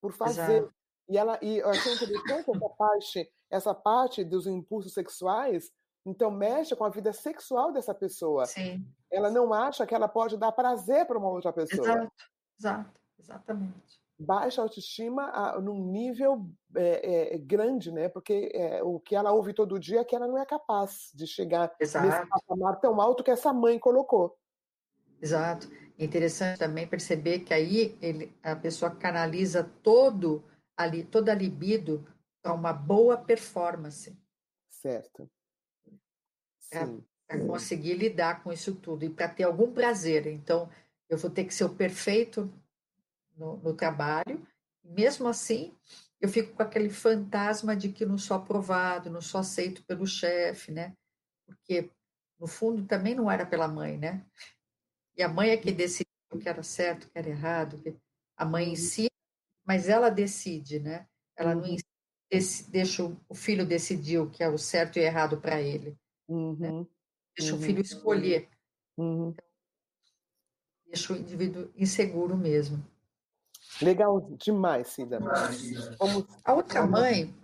[0.00, 0.58] Por fazer.
[0.58, 0.74] Exato.
[1.08, 5.72] E ela e eu achei interessante essa parte, essa parte dos impulsos sexuais,
[6.04, 8.46] então mexe com a vida sexual dessa pessoa.
[8.46, 8.86] Sim.
[9.10, 11.86] Ela não acha que ela pode dar prazer para uma outra pessoa.
[11.86, 12.12] Exato,
[12.58, 18.08] exato, exatamente baixa autoestima a, num nível é, é, grande, né?
[18.08, 21.26] Porque é, o que ela ouve todo dia é que ela não é capaz de
[21.26, 22.06] chegar Exato.
[22.06, 24.36] nesse patamar tão alto que essa mãe colocou.
[25.22, 25.68] Exato.
[25.96, 30.44] É interessante também perceber que aí ele, a pessoa canaliza todo
[30.76, 32.06] ali, toda a libido
[32.42, 34.16] para uma boa performance.
[34.68, 35.28] Certo.
[37.26, 40.26] Para conseguir lidar com isso tudo e para ter algum prazer.
[40.26, 40.70] Então,
[41.08, 42.52] eu vou ter que ser o perfeito
[43.36, 44.46] no, no trabalho.
[44.82, 45.74] Mesmo assim,
[46.20, 50.72] eu fico com aquele fantasma de que não sou aprovado, não sou aceito pelo chefe,
[50.72, 50.96] né?
[51.46, 51.90] Porque,
[52.38, 54.24] no fundo, também não era pela mãe, né?
[55.16, 57.82] E a mãe é que decidiu o que era certo, o que era errado.
[58.36, 59.10] A mãe ensina,
[59.64, 61.06] mas ela decide, né?
[61.36, 65.60] Ela não ensina, deixa o filho decidir o que é o certo e errado para
[65.60, 65.96] ele.
[66.28, 66.56] Uhum.
[66.56, 66.86] Né?
[67.36, 67.60] Deixa uhum.
[67.60, 68.48] o filho escolher.
[68.96, 69.34] Uhum.
[70.86, 72.84] Deixa o indivíduo inseguro mesmo.
[73.80, 75.20] Legal demais, Cida.
[75.98, 76.26] Vamos...
[76.44, 77.34] A outra mãe,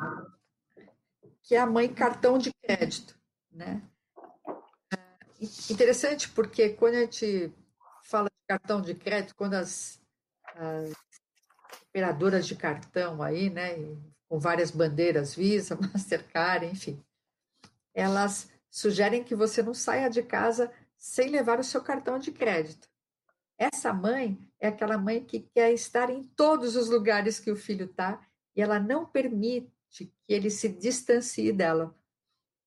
[1.43, 3.17] que é a mãe cartão de crédito,
[3.53, 3.83] né?
[5.41, 7.53] É interessante porque quando a gente
[8.03, 10.01] fala de cartão de crédito, quando as,
[10.57, 10.93] as
[11.89, 13.77] operadoras de cartão aí, né,
[14.29, 17.03] com várias bandeiras, Visa, Mastercard, enfim,
[17.95, 22.89] elas sugerem que você não saia de casa sem levar o seu cartão de crédito.
[23.57, 27.85] Essa mãe é aquela mãe que quer estar em todos os lugares que o filho
[27.85, 28.21] está
[28.57, 31.95] e ela não permite que ele se distancie dela.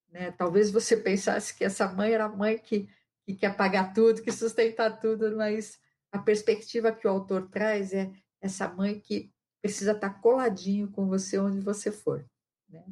[0.10, 0.32] Né?
[0.32, 2.88] Talvez você pensasse que essa mãe era a mãe que,
[3.26, 5.78] que quer pagar tudo, que sustentar tudo, mas
[6.10, 9.30] a perspectiva que o autor traz é essa mãe que
[9.62, 12.26] precisa estar coladinho com você onde você for.
[12.70, 12.86] Né?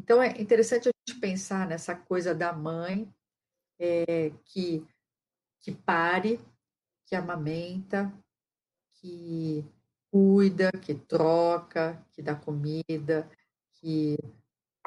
[0.00, 3.06] Então é interessante a gente pensar nessa coisa da mãe
[3.78, 4.82] é, que,
[5.60, 6.40] que pare
[7.04, 8.10] que amamenta,
[8.94, 9.62] que
[10.10, 13.28] cuida, que troca, que dá comida,
[13.74, 14.16] que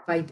[0.08, 0.26] vai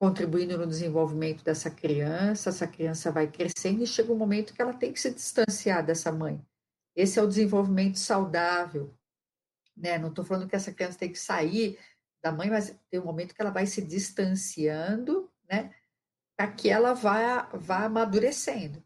[0.00, 4.72] contribuindo no desenvolvimento dessa criança, essa criança vai crescendo e chega um momento que ela
[4.72, 6.40] tem que se distanciar dessa mãe.
[6.94, 8.94] Esse é o desenvolvimento saudável,
[9.76, 9.98] né?
[9.98, 11.78] Não estou falando que essa criança tem que sair
[12.26, 15.72] da mãe, mas tem um momento que ela vai se distanciando, né?
[16.36, 18.82] Para que ela vá, vá amadurecendo.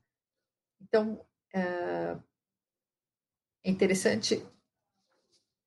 [0.80, 2.22] Então, uh,
[3.64, 4.46] é interessante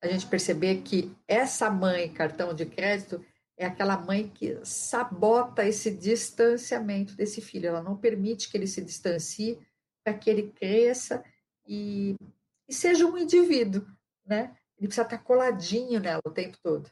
[0.02, 3.26] a gente perceber que essa mãe cartão de crédito
[3.58, 7.68] é aquela mãe que sabota esse distanciamento desse filho.
[7.68, 9.60] Ela não permite que ele se distancie
[10.04, 11.24] para que ele cresça
[11.66, 12.16] e,
[12.68, 13.86] e, seja um indivíduo,
[14.26, 14.56] né?
[14.78, 16.90] Ele precisa estar coladinho nela o tempo todo.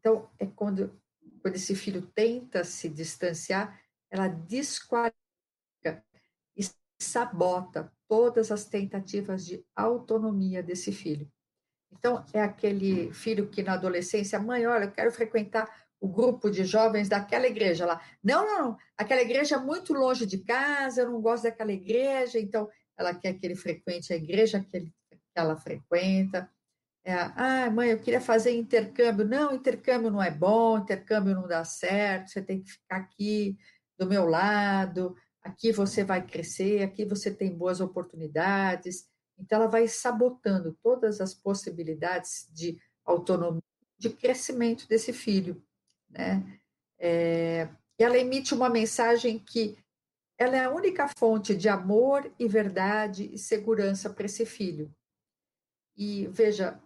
[0.00, 0.98] Então, é quando,
[1.42, 5.14] quando esse filho tenta se distanciar, ela desqualifica
[6.56, 6.62] e
[7.00, 11.30] sabota todas as tentativas de autonomia desse filho.
[11.92, 15.68] Então, é aquele filho que na adolescência, mãe, olha, eu quero frequentar
[16.00, 18.00] o grupo de jovens daquela igreja lá.
[18.24, 22.38] Não, não, não, aquela igreja é muito longe de casa, eu não gosto daquela igreja,
[22.38, 26.50] então ela quer que ele frequente a igreja que, ele, que ela frequenta.
[27.02, 29.26] É, ah, mãe, eu queria fazer intercâmbio.
[29.26, 33.56] Não, intercâmbio não é bom, intercâmbio não dá certo, você tem que ficar aqui
[33.98, 39.08] do meu lado, aqui você vai crescer, aqui você tem boas oportunidades.
[39.38, 43.62] Então, ela vai sabotando todas as possibilidades de autonomia,
[43.98, 45.62] de crescimento desse filho,
[46.08, 46.60] né?
[46.98, 49.78] É, ela emite uma mensagem que
[50.38, 54.90] ela é a única fonte de amor e verdade e segurança para esse filho.
[55.96, 56.80] E veja,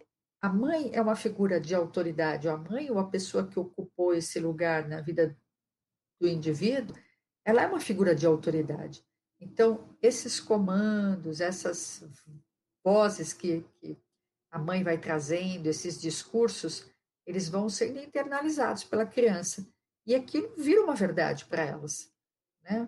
[0.45, 4.39] a mãe é uma figura de autoridade, a mãe ou a pessoa que ocupou esse
[4.39, 5.35] lugar na vida
[6.21, 6.95] do indivíduo,
[7.43, 9.03] ela é uma figura de autoridade.
[9.39, 12.07] Então, esses comandos, essas
[12.83, 13.97] vozes que, que
[14.51, 16.87] a mãe vai trazendo, esses discursos,
[17.25, 19.67] eles vão sendo internalizados pela criança.
[20.05, 22.13] E aquilo vira uma verdade para elas.
[22.61, 22.87] Né?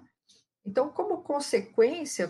[0.63, 2.30] Então, como consequência,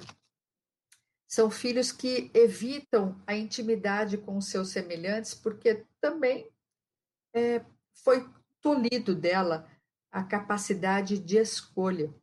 [1.28, 6.50] são filhos que evitam a intimidade com os seus semelhantes, porque também
[7.36, 7.66] é,
[8.04, 8.28] foi
[8.62, 9.70] tolhido dela
[10.10, 12.14] a capacidade de escolha.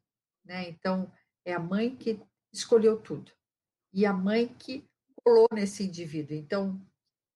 [0.45, 0.69] Né?
[0.71, 1.13] Então,
[1.45, 2.19] é a mãe que
[2.53, 3.31] escolheu tudo.
[3.93, 4.89] E a mãe que
[5.23, 6.37] colou nesse indivíduo.
[6.37, 6.81] Então,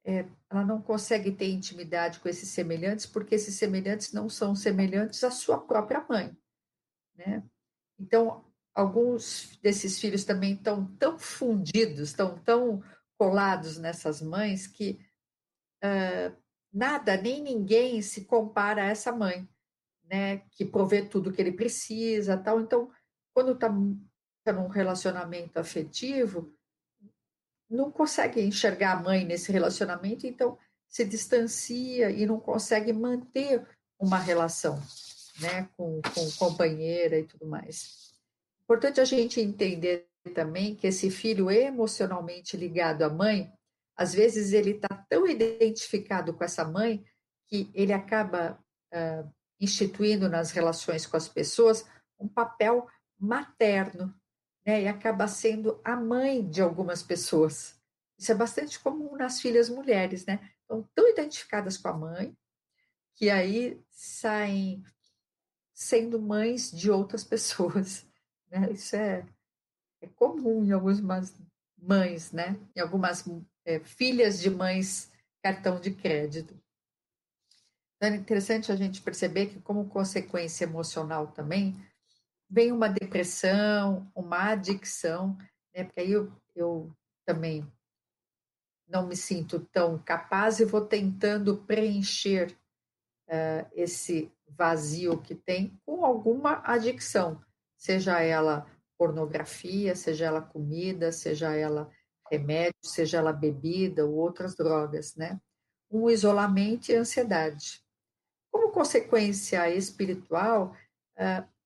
[0.05, 5.23] é, ela não consegue ter intimidade com esses semelhantes, porque esses semelhantes não são semelhantes
[5.23, 6.35] à sua própria mãe.
[7.15, 7.43] Né?
[7.99, 8.45] Então,
[8.79, 12.81] alguns desses filhos também estão tão fundidos, estão tão
[13.19, 15.01] colados nessas mães que
[15.83, 16.37] uh,
[16.73, 19.49] nada nem ninguém se compara a essa mãe,
[20.05, 22.61] né, que provê tudo que ele precisa, tal.
[22.61, 22.89] Então,
[23.35, 23.69] quando está
[24.45, 26.55] tá num relacionamento afetivo,
[27.69, 30.57] não consegue enxergar a mãe nesse relacionamento, então
[30.89, 33.67] se distancia e não consegue manter
[33.99, 34.81] uma relação,
[35.41, 38.08] né, com, com companheira e tudo mais.
[38.69, 43.51] Importante a gente entender também que esse filho emocionalmente ligado à mãe,
[43.97, 47.03] às vezes ele está tão identificado com essa mãe
[47.47, 51.87] que ele acaba uh, instituindo nas relações com as pessoas
[52.21, 52.87] um papel
[53.19, 54.15] materno,
[54.67, 54.83] né?
[54.83, 57.81] E acaba sendo a mãe de algumas pessoas.
[58.19, 60.47] Isso é bastante comum nas filhas mulheres, né?
[60.61, 62.37] Estão tão identificadas com a mãe
[63.15, 64.85] que aí saem
[65.73, 68.08] sendo mães de outras pessoas.
[68.51, 68.73] Né?
[68.73, 69.27] Isso é,
[70.01, 71.35] é comum em algumas
[71.77, 72.59] mães, né?
[72.75, 73.25] em algumas
[73.65, 75.11] é, filhas de mães
[75.43, 76.59] cartão de crédito.
[77.97, 81.77] Então, é interessante a gente perceber que, como consequência emocional também,
[82.49, 85.37] vem uma depressão, uma adicção,
[85.75, 85.85] né?
[85.85, 86.93] porque aí eu, eu
[87.27, 87.67] também
[88.89, 92.57] não me sinto tão capaz e vou tentando preencher
[93.29, 97.43] uh, esse vazio que tem com alguma adicção
[97.79, 98.67] seja ela
[98.99, 101.89] pornografia, seja ela comida, seja ela
[102.31, 105.41] remédio, seja ela bebida ou outras drogas, né?
[105.91, 107.81] Um isolamento e ansiedade.
[108.51, 110.77] Como consequência espiritual,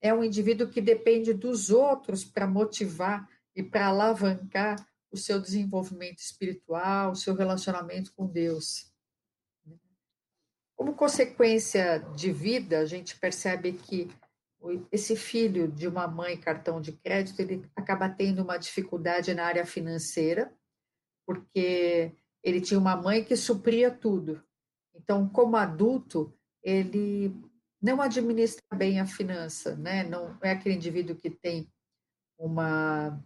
[0.01, 4.77] é um indivíduo que depende dos outros para motivar e para alavancar
[5.11, 8.93] o seu desenvolvimento espiritual, o seu relacionamento com Deus.
[10.77, 14.11] Como consequência de vida, a gente percebe que
[14.91, 19.67] esse filho de uma mãe cartão de crédito, ele acaba tendo uma dificuldade na área
[19.67, 20.53] financeira,
[21.27, 24.43] porque ele tinha uma mãe que supria tudo.
[24.95, 27.35] Então, como adulto, ele
[27.81, 30.05] não administra bem a finança, né?
[30.05, 31.69] Não é aquele indivíduo que tem
[32.39, 33.21] uma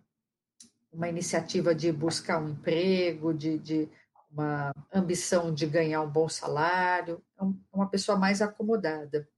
[0.97, 3.89] uma iniciativa de buscar um emprego, de, de
[4.31, 9.29] uma ambição de ganhar um bom salário, é uma pessoa mais acomodada.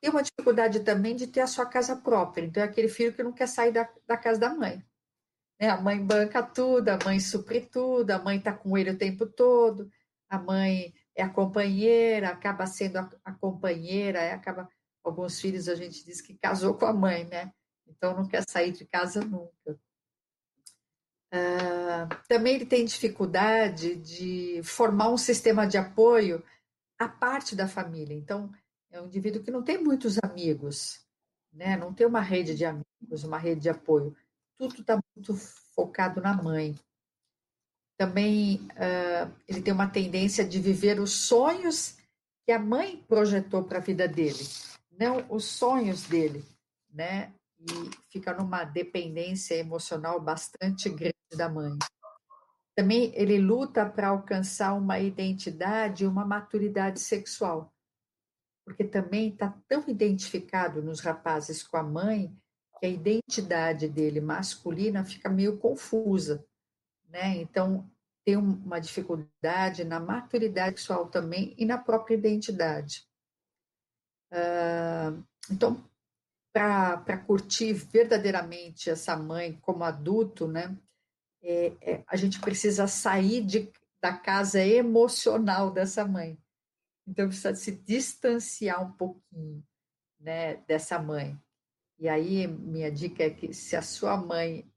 [0.00, 2.44] Tem uma dificuldade também de ter a sua casa própria.
[2.44, 4.84] Então, é aquele filho que não quer sair da, da casa da mãe.
[5.60, 5.68] Né?
[5.68, 9.26] A mãe banca tudo, a mãe supre tudo, a mãe está com ele o tempo
[9.26, 9.90] todo,
[10.28, 14.68] a mãe é a companheira, acaba sendo a, a companheira, é, acaba.
[15.02, 17.52] Alguns filhos a gente diz que casou com a mãe, né?
[17.86, 19.78] Então não quer sair de casa nunca.
[21.32, 26.42] Uh, também ele tem dificuldade de formar um sistema de apoio
[26.98, 28.14] à parte da família.
[28.14, 28.50] Então,
[28.96, 31.00] é um indivíduo que não tem muitos amigos,
[31.52, 31.76] né?
[31.76, 34.16] não tem uma rede de amigos, uma rede de apoio.
[34.56, 35.34] Tudo está muito
[35.74, 36.74] focado na mãe.
[37.98, 41.98] Também uh, ele tem uma tendência de viver os sonhos
[42.44, 44.44] que a mãe projetou para a vida dele,
[44.98, 46.44] não os sonhos dele,
[46.90, 47.32] né?
[47.58, 51.76] E fica numa dependência emocional bastante grande da mãe.
[52.74, 57.72] Também ele luta para alcançar uma identidade, uma maturidade sexual
[58.66, 62.36] porque também está tão identificado nos rapazes com a mãe
[62.80, 66.44] que a identidade dele masculina fica meio confusa,
[67.08, 67.36] né?
[67.36, 67.88] Então
[68.24, 73.06] tem uma dificuldade na maturidade sexual também e na própria identidade.
[74.32, 75.88] Uh, então,
[76.52, 80.76] para curtir verdadeiramente essa mãe como adulto, né,
[81.40, 83.70] é, é, a gente precisa sair de,
[84.02, 86.36] da casa emocional dessa mãe.
[87.06, 89.64] Então, precisa se distanciar um pouquinho
[90.20, 91.38] né, dessa mãe.
[91.98, 94.70] E aí, minha dica é que se a sua mãe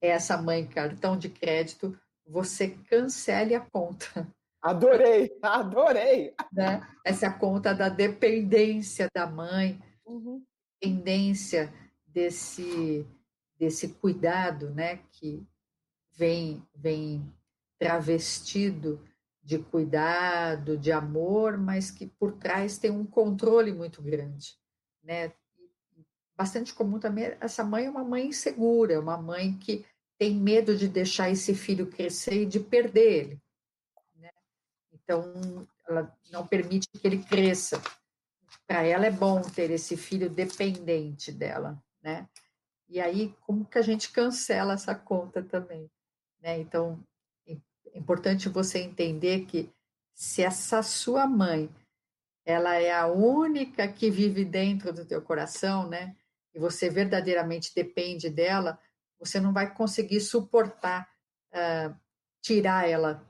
[0.00, 4.26] é essa mãe cartão de crédito, você cancele a conta.
[4.60, 6.34] Adorei, adorei.
[6.52, 6.86] Né?
[7.04, 10.44] Essa é conta da dependência da mãe, uhum.
[10.80, 11.72] dependência
[12.06, 13.06] desse,
[13.58, 15.42] desse cuidado né, que
[16.14, 17.26] vem, vem
[17.78, 19.02] travestido
[19.42, 24.56] de cuidado, de amor, mas que por trás tem um controle muito grande.
[25.02, 25.32] Né?
[26.36, 29.84] Bastante comum também, essa mãe é uma mãe insegura, uma mãe que
[30.16, 33.42] tem medo de deixar esse filho crescer e de perder ele.
[34.14, 34.30] Né?
[34.92, 37.82] Então, ela não permite que ele cresça.
[38.66, 42.28] Para ela é bom ter esse filho dependente dela, né?
[42.88, 45.90] E aí, como que a gente cancela essa conta também?
[46.40, 46.60] Né?
[46.60, 47.02] Então,
[47.92, 49.70] é importante você entender que
[50.14, 51.70] se essa sua mãe,
[52.44, 56.16] ela é a única que vive dentro do teu coração, né?
[56.54, 58.78] E você verdadeiramente depende dela,
[59.18, 61.08] você não vai conseguir suportar
[61.52, 61.94] uh,
[62.42, 63.24] tirar ela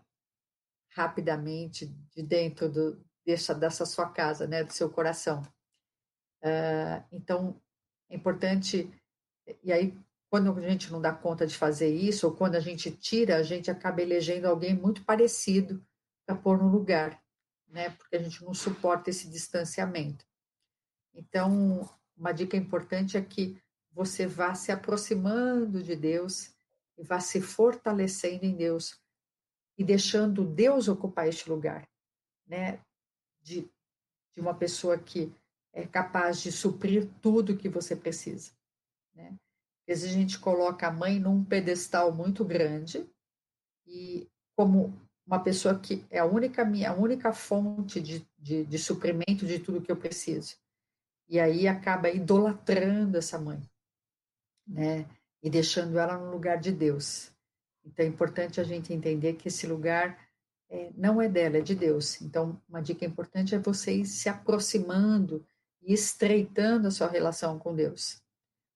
[0.91, 5.43] rapidamente de dentro do, dessa, dessa sua casa, né, do seu coração.
[6.43, 7.61] Uh, então,
[8.11, 8.91] é importante,
[9.63, 9.97] e aí,
[10.33, 13.43] quando a gente não dá conta de fazer isso, ou quando a gente tira, a
[13.43, 15.87] gente acaba elegendo alguém muito parecido
[16.25, 17.23] para pôr no lugar,
[17.69, 20.25] né, porque a gente não suporta esse distanciamento.
[21.13, 26.55] Então, uma dica importante é que você vá se aproximando de Deus
[26.97, 28.99] e vá se fortalecendo em Deus
[29.77, 31.87] e deixando Deus ocupar este lugar,
[32.47, 32.81] né?
[33.43, 33.71] De,
[34.33, 35.31] de uma pessoa que
[35.75, 38.53] é capaz de suprir tudo que você precisa,
[39.13, 39.37] né?
[39.89, 43.07] A gente coloca a mãe num pedestal muito grande
[43.87, 48.79] e como uma pessoa que é a única minha a única fonte de, de, de
[48.79, 50.57] suprimento de tudo que eu preciso.
[51.29, 53.63] E aí acaba idolatrando essa mãe
[54.67, 55.07] né?
[55.43, 57.33] E deixando ela no lugar de Deus.
[57.85, 60.19] Então é importante a gente entender que esse lugar
[60.71, 62.21] é, não é dela, é de Deus.
[62.23, 65.45] Então, uma dica importante é você ir se aproximando
[65.83, 68.22] e estreitando a sua relação com Deus.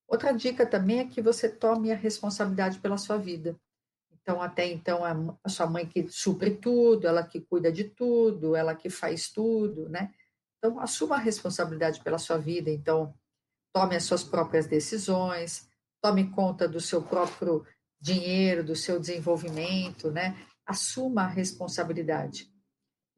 [0.09, 3.59] Outra dica também é que você tome a responsabilidade pela sua vida.
[4.13, 5.03] Então, até então,
[5.43, 9.89] a sua mãe que supre tudo, ela que cuida de tudo, ela que faz tudo,
[9.89, 10.13] né?
[10.59, 12.71] Então, assuma a responsabilidade pela sua vida.
[12.71, 13.15] Então,
[13.73, 15.69] tome as suas próprias decisões,
[16.01, 17.65] tome conta do seu próprio
[18.01, 20.37] dinheiro, do seu desenvolvimento, né?
[20.65, 22.51] Assuma a responsabilidade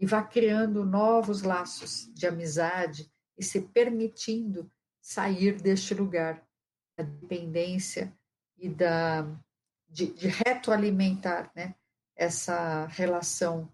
[0.01, 4.71] e vá criando novos laços de amizade e se permitindo
[5.01, 6.47] sair deste lugar
[7.03, 8.13] dependência
[8.57, 9.27] e da
[9.89, 11.75] de, de retroalimentar, né?
[12.15, 13.73] Essa relação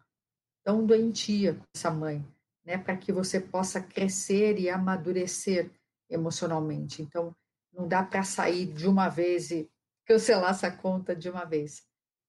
[0.62, 2.24] tão doentia com essa mãe,
[2.64, 2.78] né?
[2.78, 5.70] Para que você possa crescer e amadurecer
[6.08, 7.02] emocionalmente.
[7.02, 7.34] Então,
[7.72, 9.68] não dá para sair de uma vez e
[10.06, 11.82] cancelar essa conta de uma vez.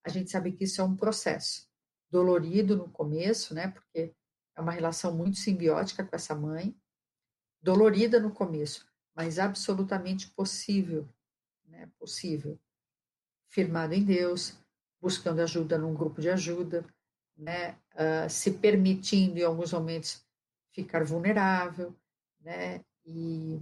[0.03, 1.67] A gente sabe que isso é um processo
[2.09, 3.67] dolorido no começo, né?
[3.67, 4.13] Porque
[4.55, 6.75] é uma relação muito simbiótica com essa mãe,
[7.61, 11.07] dolorida no começo, mas absolutamente possível,
[11.67, 11.89] né?
[11.97, 12.59] Possível.
[13.47, 14.59] Firmado em Deus,
[15.01, 16.85] buscando ajuda num grupo de ajuda,
[17.37, 17.77] né?
[17.93, 20.25] Uh, se permitindo em alguns momentos
[20.71, 21.95] ficar vulnerável,
[22.41, 22.83] né?
[23.05, 23.61] E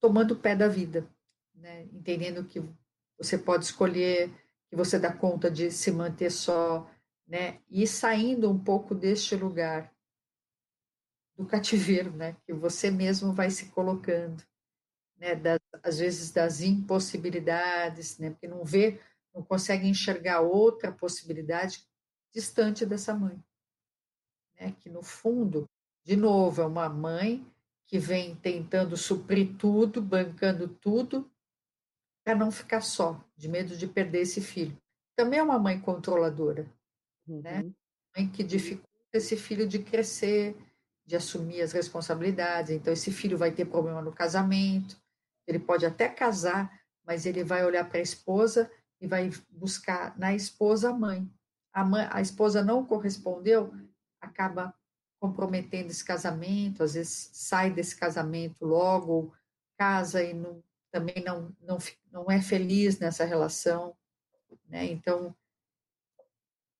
[0.00, 1.08] tomando o pé da vida,
[1.54, 1.84] né?
[1.92, 2.60] entendendo que
[3.16, 4.30] você pode escolher,
[4.68, 6.90] que você dá conta de se manter só,
[7.26, 7.60] né?
[7.70, 9.94] e saindo um pouco deste lugar
[11.36, 12.36] do cativeiro, né?
[12.44, 14.42] que você mesmo vai se colocando,
[15.22, 15.36] né?
[15.36, 18.30] Das, às vezes das impossibilidades, né?
[18.30, 19.00] porque não vê,
[19.32, 21.86] não consegue enxergar outra possibilidade
[22.34, 23.40] distante dessa mãe,
[24.58, 24.74] né?
[24.80, 25.70] que no fundo,
[26.04, 27.46] de novo, é uma mãe
[27.86, 31.30] que vem tentando suprir tudo, bancando tudo,
[32.24, 34.76] para não ficar só, de medo de perder esse filho.
[35.14, 36.64] Também é uma mãe controladora,
[37.26, 37.36] né?
[37.36, 37.42] uhum.
[37.42, 37.72] né?
[38.16, 40.56] Mãe que dificulta esse filho de crescer,
[41.06, 42.70] de assumir as responsabilidades.
[42.70, 45.01] Então, esse filho vai ter problema no casamento,
[45.46, 48.70] ele pode até casar, mas ele vai olhar para a esposa
[49.00, 51.28] e vai buscar na esposa a mãe.
[51.72, 53.74] A, mãe, a esposa não correspondeu,
[54.20, 54.74] acaba
[55.20, 59.32] comprometendo esse casamento, às vezes sai desse casamento logo,
[59.76, 61.78] casa e não, também não, não,
[62.10, 63.96] não é feliz nessa relação.
[64.68, 64.86] Né?
[64.86, 65.34] Então,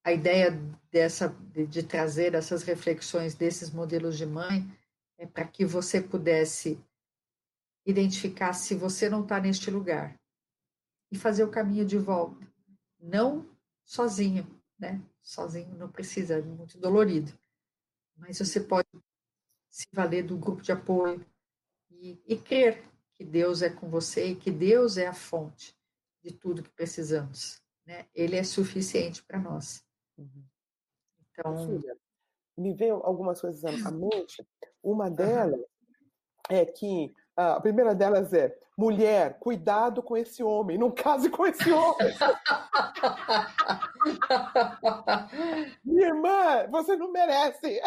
[0.04, 0.60] a ideia
[0.90, 4.68] dessa de, de trazer essas reflexões desses modelos de mãe
[5.18, 6.82] é para que você pudesse
[7.84, 10.18] identificar se você não está neste lugar
[11.10, 12.46] e fazer o caminho de volta,
[13.00, 13.46] não
[13.84, 14.46] sozinho,
[14.78, 15.02] né?
[15.22, 17.32] Sozinho não precisa, é muito dolorido,
[18.16, 18.88] mas você pode
[19.68, 21.24] se valer do grupo de apoio
[21.90, 25.76] e, e crer que Deus é com você e que Deus é a fonte
[26.22, 28.06] de tudo que precisamos, né?
[28.14, 29.84] Ele é suficiente para nós.
[30.16, 30.44] Uhum.
[31.30, 31.96] Então, Filha,
[32.56, 34.46] me veio algumas coisas à mente.
[34.82, 35.60] Uma delas
[36.48, 41.70] é que a primeira delas é mulher, cuidado com esse homem, não case com esse
[41.70, 42.08] homem.
[45.84, 47.80] Minha irmã, você não merece.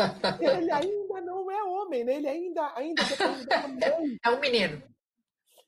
[0.40, 2.16] Ele ainda não é homem, né?
[2.16, 3.02] Ele ainda, ainda.
[4.24, 4.82] É um menino.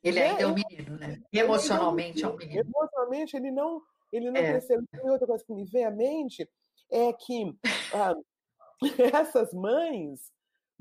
[0.02, 1.20] Ele é, ainda é um menino, né?
[1.32, 2.60] Emocionalmente é um menino.
[2.60, 4.52] Emocionalmente ele não, ele não é.
[4.52, 4.82] cresceu.
[4.92, 6.48] E outra coisa que me vem à mente
[6.90, 7.56] é que
[7.94, 8.14] ah,
[9.12, 10.32] essas mães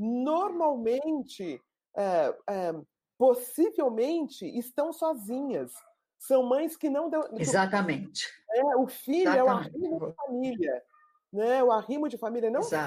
[0.02, 1.62] normalmente,
[1.96, 2.74] é, é,
[3.18, 5.72] possivelmente, estão sozinhas.
[6.18, 7.24] São mães que não dão.
[7.38, 8.28] Exatamente.
[8.52, 9.40] É, o filho Exatamente.
[9.40, 10.84] é o arrimo de família.
[11.32, 11.64] Né?
[11.64, 12.78] O arrimo de família, não só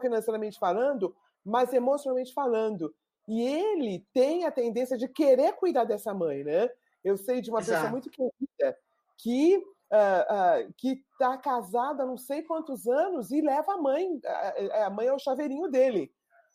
[0.00, 2.92] financeiramente falando, mas emocionalmente falando.
[3.26, 6.68] E ele tem a tendência de querer cuidar dessa mãe, né?
[7.04, 7.76] Eu sei de uma Exato.
[7.76, 8.78] pessoa muito querida
[9.16, 14.20] que uh, uh, que está casada há não sei quantos anos e leva a mãe,
[14.24, 16.12] a, a mãe é o chaveirinho dele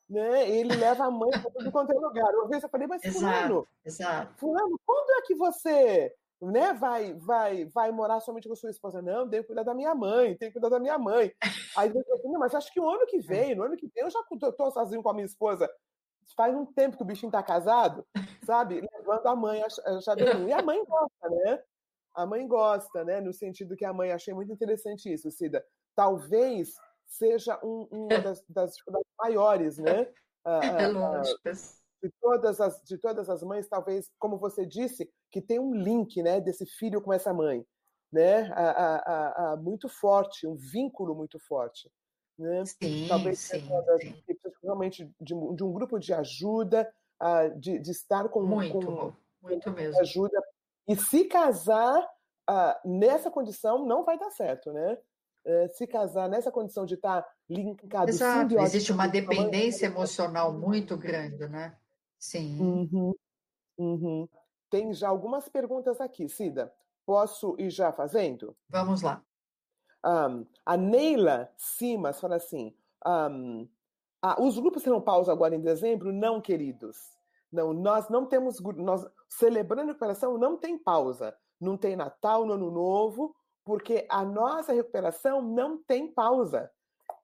[0.09, 0.49] né?
[0.49, 2.33] Ele leva a mãe para tudo quanto é lugar.
[2.35, 4.33] Uma vez eu falei, mas fulano, exato.
[4.37, 9.01] fulano, quando é que você né, vai, vai, vai morar somente com sua esposa?
[9.01, 11.33] Não, tenho que cuidar da minha mãe, tenho que cuidar da minha mãe.
[11.77, 14.09] Aí eu falei, mas acho que o ano que vem, no ano que vem, eu
[14.09, 15.69] já estou sozinho com a minha esposa.
[16.35, 18.05] Faz um tempo que o bichinho está casado,
[18.45, 18.81] sabe?
[18.81, 20.47] Levando a mãe a chaveirinho.
[20.47, 21.61] E a mãe gosta, né?
[22.15, 23.19] A mãe gosta, né?
[23.19, 25.65] No sentido que a mãe achei muito interessante isso, Cida.
[25.95, 26.75] Talvez
[27.13, 30.11] seja um, uma das, das, dificuldades maiores, né?
[30.45, 31.39] É lógico.
[32.01, 36.21] De todas, as, de todas as mães, talvez, como você disse, que tem um link
[36.21, 37.65] né, desse filho com essa mãe,
[38.11, 38.51] né?
[38.51, 41.89] A, a, a, muito forte, um vínculo muito forte.
[42.37, 42.65] Né?
[42.65, 43.67] Sim, talvez sim, sim.
[44.61, 46.91] realmente de, de, um grupo de ajuda,
[47.21, 50.01] uh, de, de estar com, muito, com, muito mesmo.
[50.01, 50.41] ajuda.
[50.87, 52.03] E se casar
[52.49, 54.97] uh, nessa condição, não vai dar certo, né?
[55.45, 58.09] Eh, se casar nessa condição de estar linkado.
[58.09, 61.75] Exato, existe uma dependência emocional muito grande, né?
[62.17, 62.57] Sim.
[62.59, 63.13] Uhum,
[63.77, 64.29] uhum.
[64.69, 66.73] Tem já algumas perguntas aqui, Cida.
[67.05, 68.55] Posso ir já fazendo?
[68.69, 69.21] Vamos lá.
[70.05, 72.73] Um, a Neila Simas fala assim:
[73.05, 73.67] um,
[74.21, 76.13] ah, os grupos terão pausa agora em dezembro?
[76.13, 76.97] Não, queridos.
[77.51, 78.61] Não, nós não temos.
[78.77, 81.35] Nós, celebrando a recuperação, não tem pausa.
[81.59, 86.69] Não tem Natal, no Ano Novo, porque a nossa recuperação não tem pausa.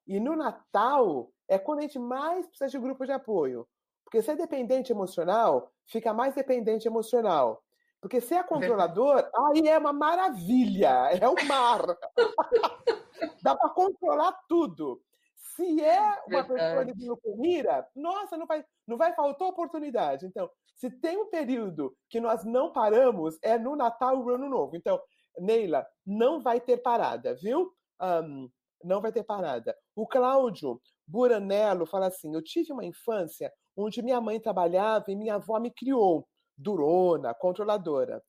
[0.07, 3.67] E no Natal é quando a gente mais precisa de grupo de apoio.
[4.03, 7.63] Porque se é dependente emocional, fica mais dependente emocional.
[8.01, 11.81] Porque se é controlador, aí é uma maravilha, é o um mar.
[13.43, 15.01] Dá para controlar tudo.
[15.35, 20.25] Se é uma pessoa de glucomira, nossa, não vai, não vai faltar oportunidade.
[20.25, 24.49] Então, se tem um período que nós não paramos, é no Natal e no Ano
[24.49, 24.77] Novo.
[24.77, 24.99] Então,
[25.37, 27.73] Neila, não vai ter parada, viu?
[28.01, 28.49] Um,
[28.83, 29.75] não vai ter parada.
[29.95, 35.35] O Cláudio Buranello fala assim: Eu tive uma infância onde minha mãe trabalhava e minha
[35.35, 36.27] avó me criou,
[36.57, 38.21] durona, controladora.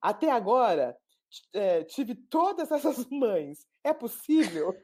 [0.00, 0.96] Até agora,
[1.52, 3.66] é, tive todas essas mães.
[3.84, 4.74] É possível?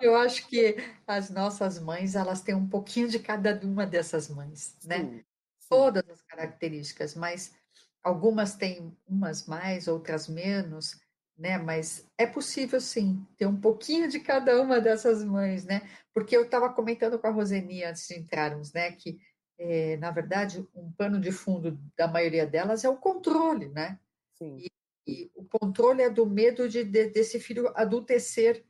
[0.00, 0.76] Eu acho que
[1.06, 4.98] as nossas mães, elas têm um pouquinho de cada uma dessas mães, né?
[4.98, 5.24] Sim
[5.72, 7.54] todas as características, mas
[8.02, 11.00] algumas têm umas mais, outras menos,
[11.36, 11.56] né?
[11.56, 15.88] Mas é possível sim ter um pouquinho de cada uma dessas mães, né?
[16.12, 18.92] Porque eu estava comentando com a Roseni antes de entrarmos, né?
[18.92, 19.18] Que
[19.58, 23.98] é, na verdade um pano de fundo da maioria delas é o controle, né?
[24.34, 24.58] Sim.
[24.58, 24.70] E,
[25.06, 28.62] e o controle é do medo de, de desse filho adultecer,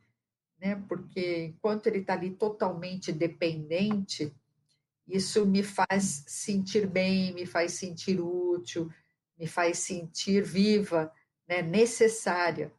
[0.56, 0.76] né?
[0.88, 4.32] Porque enquanto ele está ali totalmente dependente
[5.06, 8.90] isso me faz sentir bem, me faz sentir útil,
[9.38, 11.12] me faz sentir viva,
[11.48, 12.72] né, necessária.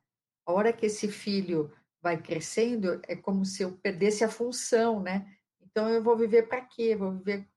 [0.45, 1.71] A hora que esse filho
[2.01, 5.25] vai crescendo, é como se eu perdesse a função, né?
[5.61, 6.95] Então eu vou viver para quê?
[6.95, 7.47] Vou viver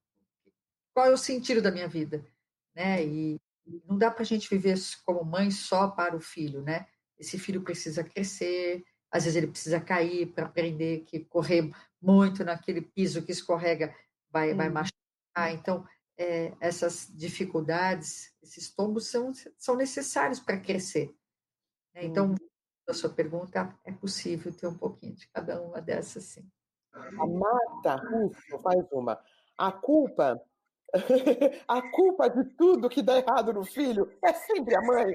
[0.95, 2.25] qual é o sentido da minha vida,
[2.75, 3.05] né?
[3.05, 3.41] E
[3.89, 6.87] não dá para a gente viver como mãe só para o filho, né?
[7.19, 12.81] Esse filho precisa crescer, às vezes ele precisa cair para aprender que correr muito naquele
[12.81, 13.95] piso que escorrega
[14.37, 14.75] vai, vai uhum.
[14.75, 15.55] machucar.
[15.55, 15.87] Então,
[16.19, 21.15] é, essas dificuldades, esses tombos são, são necessários para crescer.
[21.95, 22.05] Né?
[22.05, 22.37] Então, hum.
[22.89, 26.47] a sua pergunta, é possível ter um pouquinho de cada uma dessas, sim.
[26.93, 29.23] A Marta Russo faz uma.
[29.59, 30.41] A culpa,
[31.69, 35.15] a culpa de tudo que dá errado no filho é sempre a mãe.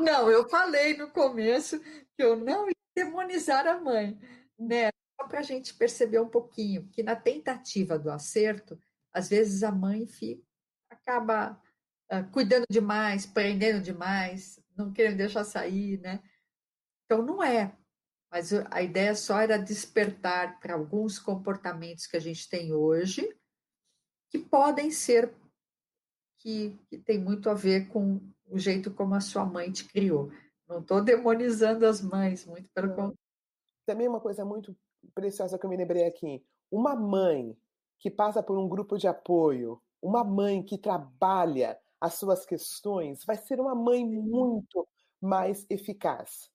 [0.00, 4.18] Não, eu falei no começo que eu não ia demonizar a mãe,
[4.58, 4.90] né?
[5.20, 8.80] Só para a gente perceber um pouquinho que na tentativa do acerto,
[9.12, 10.42] às vezes a mãe fica,
[10.88, 11.60] acaba
[12.12, 16.22] uh, cuidando demais, prendendo demais, não querendo deixar sair, né?
[17.04, 17.76] Então não é.
[18.30, 23.34] Mas a ideia só era despertar para alguns comportamentos que a gente tem hoje,
[24.30, 25.34] que podem ser
[26.38, 30.30] que, que tem muito a ver com o jeito como a sua mãe te criou.
[30.68, 33.18] Não estou demonizando as mães, muito pelo contrário.
[33.86, 34.76] Também uma coisa muito
[35.14, 36.44] preciosa que eu me lembrei aqui.
[36.70, 37.56] Uma mãe
[37.98, 43.36] que passa por um grupo de apoio, uma mãe que trabalha as suas questões, vai
[43.36, 44.86] ser uma mãe muito
[45.20, 46.50] mais eficaz.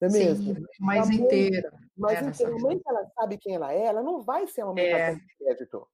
[0.00, 0.66] Não é Sim, mesmo?
[0.78, 1.72] mais mãe, inteira.
[1.96, 2.54] Mais né, inteira.
[2.54, 5.14] A mãe que ela sabe quem ela é, ela não vai ser uma mãe é.
[5.14, 5.88] de crédito.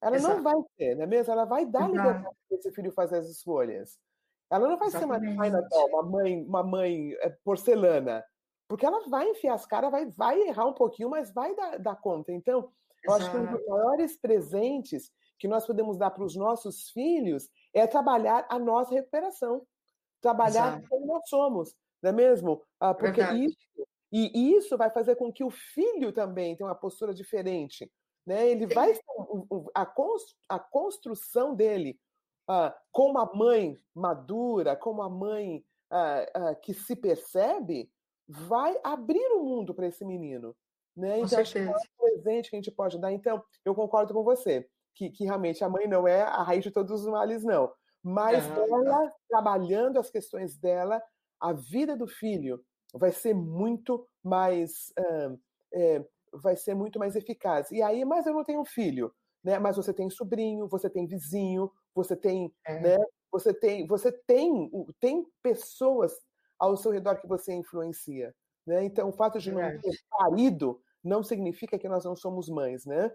[0.00, 0.34] Ela Exato.
[0.34, 1.32] não vai ser, não é mesmo?
[1.32, 3.98] Ela vai dar liberdade para esse filho fazer as escolhas.
[4.50, 5.20] Ela não vai Exatamente.
[5.20, 8.24] ser uma uma mãe, uma mãe é, porcelana,
[8.72, 11.94] porque ela vai enfiar as caras, vai, vai errar um pouquinho, mas vai dar, dar
[11.94, 12.32] conta.
[12.32, 12.72] Então,
[13.04, 17.50] eu acho que um dos maiores presentes que nós podemos dar para os nossos filhos
[17.74, 19.66] é trabalhar a nossa recuperação,
[20.22, 20.88] trabalhar Exato.
[20.88, 22.62] como nós somos, não é mesmo?
[22.80, 23.58] Ah, porque isso
[24.10, 27.92] e isso vai fazer com que o filho também tenha uma postura diferente,
[28.26, 28.48] né?
[28.48, 28.98] Ele vai
[30.48, 32.00] a construção dele
[32.48, 35.62] uh, como a mãe madura, como a mãe
[35.92, 37.92] uh, uh, que se percebe,
[38.32, 40.54] vai abrir o mundo para esse menino.
[40.96, 41.20] Né?
[41.20, 43.12] Então, acho que é um presente que a gente pode dar.
[43.12, 46.70] Então, eu concordo com você, que, que realmente a mãe não é a raiz de
[46.70, 47.72] todos os males, não.
[48.02, 51.02] Mas ela, trabalhando as questões dela,
[51.40, 52.62] a vida do filho
[52.94, 54.92] vai ser muito mais.
[55.72, 57.70] é, vai ser muito mais eficaz.
[57.70, 59.12] E aí, mas eu não tenho filho,
[59.44, 59.58] né?
[59.58, 62.80] Mas você tem sobrinho, você tem vizinho, você tem, é.
[62.80, 62.98] né?
[63.30, 64.70] Você tem, você tem,
[65.00, 66.12] tem pessoas
[66.62, 68.34] ao seu redor que você influencia,
[68.66, 68.84] né?
[68.84, 73.12] Então, o fato de não ter parido não significa que nós não somos mães, né?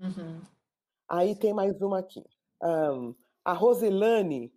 [0.00, 0.40] Uhum.
[1.08, 2.24] Aí tem mais uma aqui.
[2.62, 3.14] Um,
[3.44, 4.52] a Roselane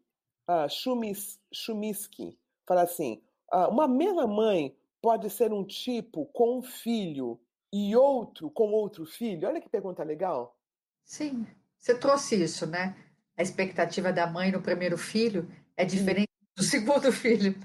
[0.49, 3.21] uh, Chumis, Chumiski fala assim:
[3.53, 7.39] uh, uma mesma mãe pode ser um tipo com um filho
[7.73, 9.47] e outro com outro filho?
[9.47, 10.57] Olha que pergunta legal.
[11.03, 11.45] Sim,
[11.79, 12.95] você trouxe isso, né?
[13.37, 17.55] a expectativa da mãe no primeiro filho é diferente do segundo filho.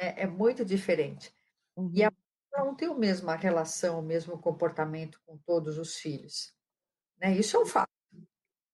[0.00, 0.14] Né?
[0.16, 1.32] É muito diferente.
[1.76, 1.90] Uhum.
[1.92, 6.54] E a mãe não tem a mesma relação, o mesmo comportamento com todos os filhos.
[7.20, 7.36] Né?
[7.36, 7.90] Isso é um fato.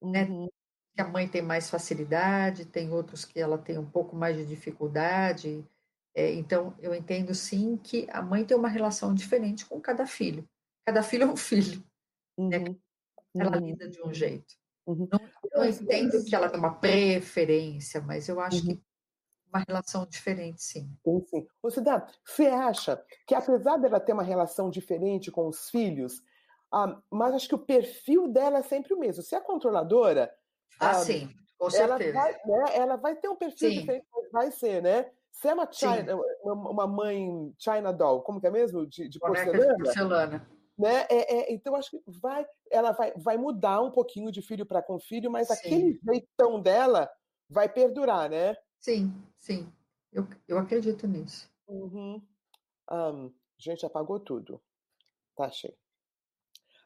[0.01, 0.25] Né?
[0.25, 0.45] Uhum.
[0.45, 0.49] Né?
[0.95, 4.47] Que a mãe tem mais facilidade, tem outros que ela tem um pouco mais de
[4.47, 5.67] dificuldade.
[6.15, 10.49] É, então, eu entendo sim que a mãe tem uma relação diferente com cada filho.
[10.87, 11.85] Cada filho é um filho.
[12.39, 12.59] Né?
[12.59, 12.81] Uhum.
[13.35, 13.45] Né?
[13.45, 13.67] Ela uhum.
[13.67, 14.55] lida de um jeito.
[14.87, 15.09] Uhum.
[15.11, 15.21] Não,
[15.53, 18.77] não entendo que ela tem uma preferência, mas eu acho uhum.
[18.77, 18.83] que
[19.53, 20.91] uma relação diferente, sim.
[21.05, 21.47] Sim, sim.
[21.63, 26.23] Você, dá, você acha que apesar dela ter uma relação diferente com os filhos,
[26.73, 29.23] ah, mas acho que o perfil dela é sempre o mesmo.
[29.23, 30.33] Se é controladora.
[30.79, 31.29] Ah, ah sim,
[31.59, 32.11] com certeza.
[32.11, 33.81] Ela vai, né, ela vai ter um perfil sim.
[33.81, 35.11] diferente, vai ser, né?
[35.31, 38.87] Se é uma, China, uma mãe China doll, como que é mesmo?
[38.87, 39.77] De, de porcelana.
[39.77, 40.49] De porcelana.
[40.79, 41.07] Né?
[41.09, 44.83] É, é, então, acho que vai, ela vai, vai mudar um pouquinho de filho para
[44.83, 45.55] com filho, mas sim.
[45.55, 47.11] aquele jeitão dela
[47.49, 48.57] vai perdurar, né?
[48.87, 49.73] Sim, sim.
[50.13, 51.51] Eu, eu acredito nisso.
[51.67, 52.23] Uhum.
[52.89, 54.63] Um, gente, apagou tudo.
[55.35, 55.75] Tá cheio.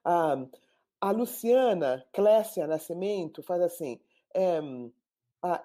[0.07, 0.51] Um,
[0.99, 4.01] a Luciana Clécia Nascimento faz assim:
[4.35, 4.61] é,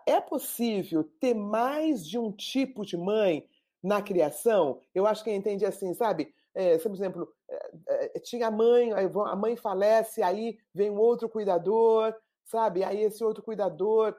[0.05, 3.47] é possível ter mais de um tipo de mãe
[3.81, 4.81] na criação?
[4.93, 6.36] Eu acho que eu entendi assim, sabe?
[6.53, 7.33] É, por exemplo,
[7.88, 12.13] é, tinha a mãe, a mãe falece, aí vem um outro cuidador,
[12.43, 12.83] sabe?
[12.83, 14.17] Aí esse outro cuidador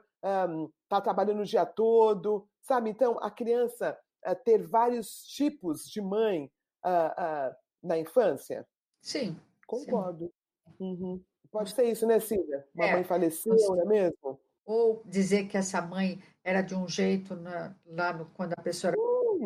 [0.87, 2.89] está trabalhando o dia todo, sabe?
[2.89, 6.49] Então, a criança uh, ter vários tipos de mãe
[6.85, 8.65] uh, uh, na infância?
[9.01, 9.37] Sim.
[9.67, 10.31] Concordo.
[10.77, 10.83] Sim.
[10.83, 11.23] Uhum.
[11.51, 12.65] Pode ser isso, né, Cília?
[12.73, 14.39] Uma é, mãe faleceu, não é mesmo?
[14.65, 18.91] Ou dizer que essa mãe era de um jeito na, lá no, quando a pessoa
[18.91, 18.97] era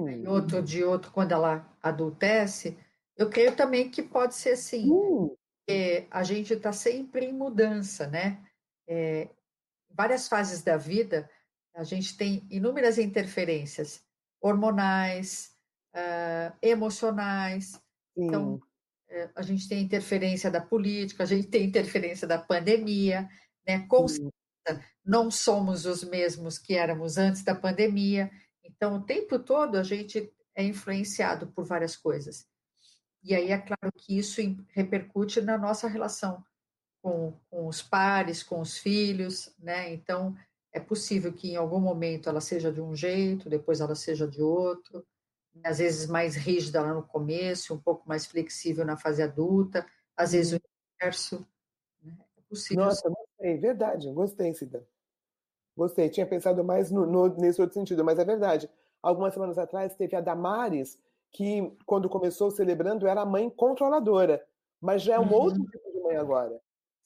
[0.09, 2.77] e outro de outro quando ela adultece,
[3.17, 4.89] eu creio também que pode ser assim.
[4.89, 5.37] Uh.
[6.09, 8.43] a gente está sempre em mudança, né?
[8.87, 9.29] É,
[9.95, 11.29] várias fases da vida,
[11.73, 14.03] a gente tem inúmeras interferências
[14.41, 15.51] hormonais,
[15.95, 17.79] uh, emocionais.
[18.15, 18.61] Então,
[19.09, 23.29] é, a gente tem interferência da política, a gente tem interferência da pandemia,
[23.65, 23.85] né?
[23.87, 28.31] Com certeza, não somos os mesmos que éramos antes da pandemia.
[28.63, 32.45] Então, o tempo todo a gente é influenciado por várias coisas.
[33.23, 36.43] E aí é claro que isso repercute na nossa relação
[37.01, 39.91] com, com os pares, com os filhos, né?
[39.93, 40.35] Então,
[40.71, 44.41] é possível que em algum momento ela seja de um jeito, depois ela seja de
[44.41, 45.05] outro,
[45.53, 45.63] né?
[45.65, 49.85] às vezes mais rígida lá no começo, um pouco mais flexível na fase adulta,
[50.15, 50.61] às vezes o uhum.
[50.95, 51.47] inverso.
[52.01, 52.17] Né?
[52.37, 52.85] É possível.
[52.85, 54.87] Nossa, gostei, verdade, gostei, Cida.
[55.75, 58.69] Gostei, tinha pensado mais no, no, nesse outro sentido, mas é verdade.
[59.01, 60.99] Algumas semanas atrás teve a Damares,
[61.31, 64.45] que quando começou celebrando era a mãe controladora,
[64.79, 65.33] mas já é um uhum.
[65.33, 66.61] outro tipo de mãe agora.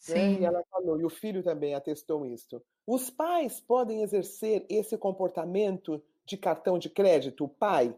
[0.07, 0.15] Né?
[0.15, 0.33] Sim.
[0.35, 0.41] Né?
[0.41, 2.61] E ela falou, e o filho também atestou isso.
[2.85, 7.95] Os pais podem exercer esse comportamento de cartão de crédito, o pai,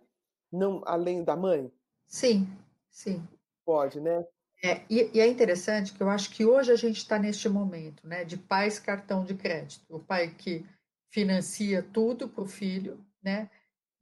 [0.52, 1.72] não além da mãe?
[2.06, 2.48] Sim,
[2.90, 3.26] sim.
[3.66, 4.26] Pode, né?
[4.64, 8.06] É, e, e, é interessante que eu acho que hoje a gente está neste momento,
[8.08, 9.86] né, de pais cartão de crédito.
[9.88, 10.66] O pai que
[11.10, 13.50] financia tudo para o filho, né?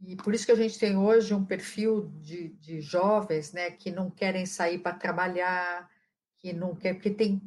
[0.02, 3.92] E por isso que a gente tem hoje um perfil de, de jovens, né, que
[3.92, 5.90] não querem sair para trabalhar,
[6.38, 7.42] que não quer, porque tem,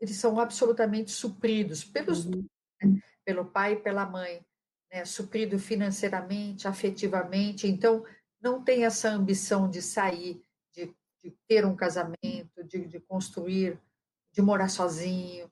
[0.00, 2.44] eles são absolutamente supridos pelos, uhum.
[2.82, 4.44] né, pelo pai e pela mãe,
[4.92, 7.66] né, suprido financeiramente, afetivamente.
[7.66, 8.04] Então
[8.40, 10.42] não tem essa ambição de sair,
[10.74, 13.78] de, de ter um casamento, de, de, construir,
[14.32, 15.50] de morar sozinho,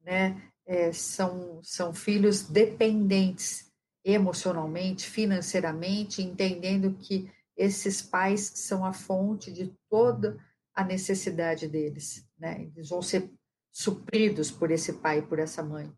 [0.00, 0.42] né?
[0.64, 3.72] É, são, são filhos dependentes
[4.04, 10.38] emocionalmente, financeiramente, entendendo que esses pais são a fonte de toda
[10.74, 12.70] a necessidade deles, né?
[12.74, 13.30] Eles vão ser
[13.72, 15.90] supridos por esse pai e por essa mãe.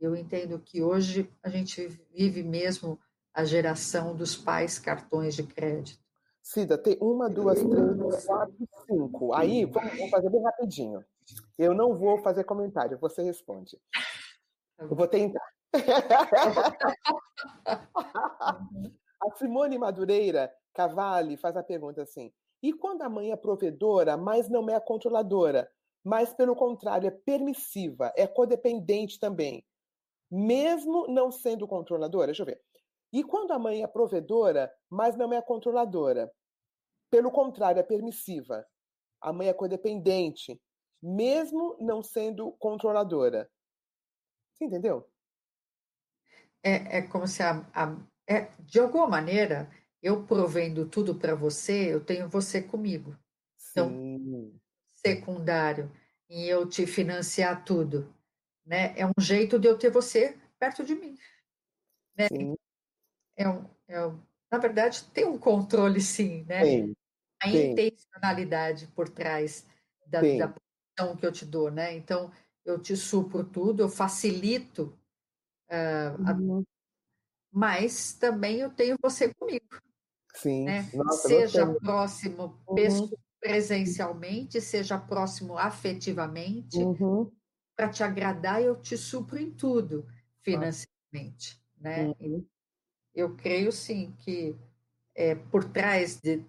[0.00, 2.98] Eu entendo que hoje a gente vive mesmo
[3.34, 6.02] a geração dos pais cartões de crédito.
[6.42, 8.56] Cida, tem uma, duas, três, quatro,
[8.86, 9.34] cinco.
[9.34, 11.04] Aí, vamos, fazer bem rapidinho.
[11.58, 13.78] Eu não vou fazer comentário, você responde.
[14.78, 15.46] Eu vou tentar.
[17.66, 24.48] a Simone Madureira Cavalli faz a pergunta assim: e quando a mãe é provedora, mas
[24.48, 25.70] não é controladora,
[26.08, 29.62] mas pelo contrário, é permissiva, é codependente também,
[30.30, 32.28] mesmo não sendo controladora?
[32.28, 32.62] Deixa eu ver.
[33.12, 36.32] E quando a mãe é provedora, mas não é controladora?
[37.10, 38.66] Pelo contrário, é permissiva.
[39.20, 40.58] A mãe é codependente,
[41.02, 43.46] mesmo não sendo controladora.
[44.54, 45.06] Você entendeu?
[46.62, 47.94] É, é como se a, a
[48.26, 49.70] é, de alguma maneira
[50.02, 53.14] eu provendo tudo para você, eu tenho você comigo.
[53.70, 54.58] Então, Sim.
[55.14, 55.90] Secundário
[56.28, 58.12] em eu te financiar tudo,
[58.64, 58.94] né?
[58.96, 61.16] É um jeito de eu ter você perto de mim.
[62.16, 62.28] Né?
[62.28, 62.56] Sim
[63.38, 66.64] é um, é um, na verdade, tem um controle, sim, né?
[66.64, 66.94] Sim,
[67.40, 67.70] a sim.
[67.70, 69.64] intencionalidade por trás
[70.06, 71.94] da, da posição que eu te dou, né?
[71.94, 72.32] Então,
[72.64, 74.92] eu te supro tudo, eu facilito,
[75.70, 76.60] uh, uhum.
[76.60, 76.64] a,
[77.52, 79.80] mas também eu tenho você comigo.
[80.34, 80.64] Sim.
[80.64, 80.90] Né?
[80.92, 82.74] Nossa, seja próximo uhum.
[83.40, 87.30] Presencialmente, seja próximo afetivamente, uhum.
[87.76, 90.06] para te agradar, eu te supro em tudo
[90.42, 92.14] financeiramente, né?
[92.20, 92.44] Uhum
[93.18, 94.56] eu creio sim que
[95.14, 96.44] é, por trás de.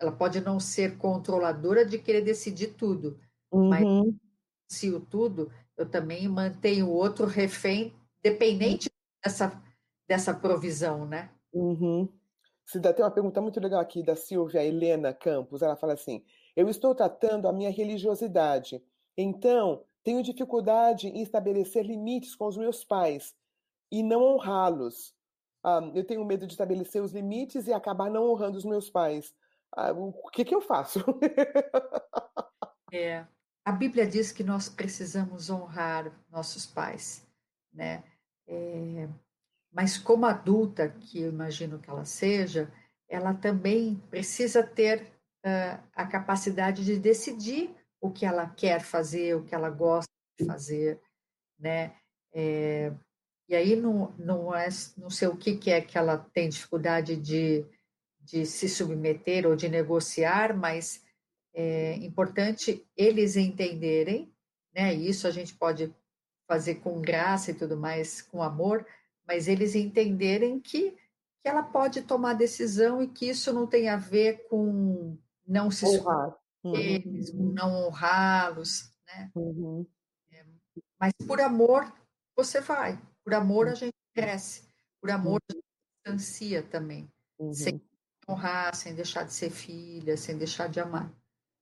[0.00, 3.20] Ela pode não ser controladora de querer decidir tudo,
[3.52, 3.68] uhum.
[3.68, 3.84] mas
[4.68, 8.90] se o tudo, eu também mantenho o outro refém, dependente
[9.24, 9.62] dessa,
[10.08, 11.30] dessa provisão, né?
[11.52, 12.08] Uhum.
[12.64, 15.62] Cida, tem uma pergunta muito legal aqui da Silvia Helena Campos.
[15.62, 16.24] Ela fala assim:
[16.56, 18.82] Eu estou tratando a minha religiosidade,
[19.16, 23.34] então tenho dificuldade em estabelecer limites com os meus pais
[23.90, 25.14] e não honrá-los.
[25.62, 29.34] Ah, eu tenho medo de estabelecer os limites e acabar não honrando os meus pais.
[29.70, 31.00] Ah, o que, que eu faço?
[32.92, 33.24] é,
[33.64, 37.26] a Bíblia diz que nós precisamos honrar nossos pais,
[37.72, 38.02] né?
[38.46, 39.08] É,
[39.72, 42.70] mas como adulta, que eu imagino que ela seja,
[43.08, 45.02] ela também precisa ter
[45.44, 50.46] uh, a capacidade de decidir o que ela quer fazer, o que ela gosta de
[50.46, 51.00] fazer,
[51.58, 51.94] né?
[52.34, 52.92] É,
[53.48, 57.16] e aí não, não, é, não sei o que, que é que ela tem dificuldade
[57.16, 57.64] de,
[58.20, 61.04] de se submeter ou de negociar, mas
[61.54, 64.32] é importante eles entenderem,
[64.74, 64.92] né?
[64.94, 65.94] Isso a gente pode
[66.48, 68.86] fazer com graça e tudo mais, com amor,
[69.26, 73.96] mas eles entenderem que, que ela pode tomar decisão e que isso não tem a
[73.96, 75.16] ver com
[75.46, 77.48] não se honrar eles, uhum.
[77.48, 79.30] com não honrá-los, né?
[79.34, 79.86] Uhum.
[80.30, 80.44] É,
[81.00, 81.92] mas por amor
[82.36, 84.68] você vai, por amor a gente cresce,
[85.00, 85.64] por amor a gente
[86.04, 87.52] distancia também, uhum.
[87.52, 87.82] sem
[88.28, 91.06] honrar, sem deixar de ser filha, sem deixar de amar,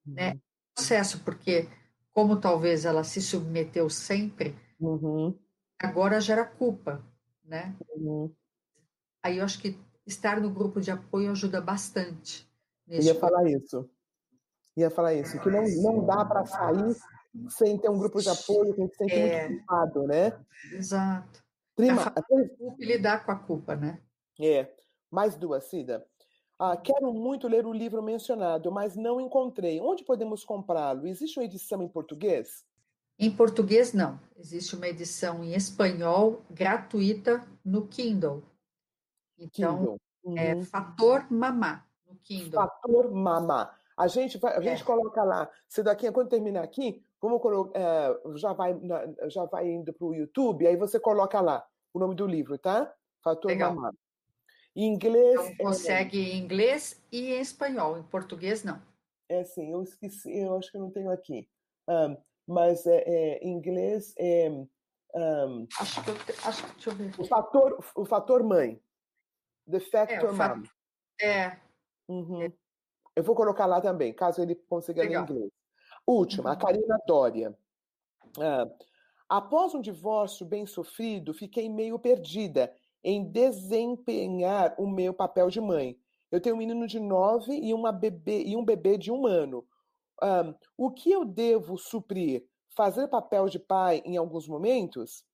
[0.07, 0.15] uhum.
[0.15, 0.41] né?
[0.75, 1.69] processo, porque
[2.13, 5.39] como talvez ela se submeteu sempre, Uhum.
[5.79, 7.05] agora gera culpa,
[7.51, 7.77] né?
[7.97, 8.33] Uhum.
[9.23, 9.77] Aí eu acho que
[10.07, 12.49] estar no grupo de apoio ajuda bastante.
[12.89, 13.91] Ia falar isso.
[14.77, 16.97] Ia falar isso, que não, não dá para sair
[17.51, 19.49] sem ter um grupo de apoio, que a gente se sente É.
[19.49, 20.41] muito culpado, né?
[20.73, 21.45] Exato.
[21.77, 24.01] Prima, É até- Culpa e lidar com a culpa, né?
[24.41, 24.73] é,
[25.11, 26.07] mais duas, Cida.
[26.59, 29.81] Ah, quero muito ler o livro mencionado, mas não encontrei.
[29.81, 31.07] Onde podemos comprá-lo?
[31.07, 32.65] Existe uma edição em português?
[33.21, 34.19] Em português, não.
[34.37, 38.43] Existe uma edição em espanhol gratuita no Kindle.
[39.39, 40.39] Então, Kindle.
[40.39, 40.65] é Uhum.
[40.65, 42.53] Fator Mamá no Kindle.
[42.63, 43.77] Fator Mamá.
[43.97, 44.63] A gente, vai, a É.
[44.63, 45.51] gente coloca lá.
[45.69, 48.75] Se daqui, quando terminar aqui, vamos colo- é, já, vai,
[49.29, 51.63] já vai indo para o YouTube, aí você coloca lá
[51.93, 52.91] o nome do livro, tá?
[53.23, 53.75] Fator Legal.
[53.75, 53.93] Mamá.
[54.75, 55.39] Em inglês.
[55.51, 57.99] Então, consegue em inglês e em espanhol.
[57.99, 58.81] Em português, não.
[59.29, 61.47] É, é assim, eu esqueci, eu acho que eu não tenho aqui.
[61.87, 62.17] Ahn,
[62.47, 64.49] mas é, é, em inglês é
[65.15, 66.15] ahn, Acho que eu.
[66.25, 67.13] te- Acho que, deixa eu ver.
[67.19, 68.81] o, fator, o fator mãe.
[69.71, 70.63] The É, Factor fa- Mom.
[71.21, 71.57] é,
[72.09, 72.53] Uhum.
[73.15, 75.25] Eu vou colocar lá também, caso ele consiga ler em Legal.
[75.25, 75.51] inglês.
[76.07, 76.59] Última, a Uhum.
[76.59, 77.59] Karina Dória.
[78.39, 78.69] Ah,
[79.29, 82.75] após um divórcio bem sofrido, fiquei meio perdida
[83.05, 85.99] em desempenhar o meu papel de mãe.
[86.31, 89.67] Eu tenho um menino de nove e, uma bebê, e um bebê de um ano.
[90.23, 92.47] Ah, o que eu devo suprir?
[92.77, 95.25] Fazer papel de pai em alguns momentos?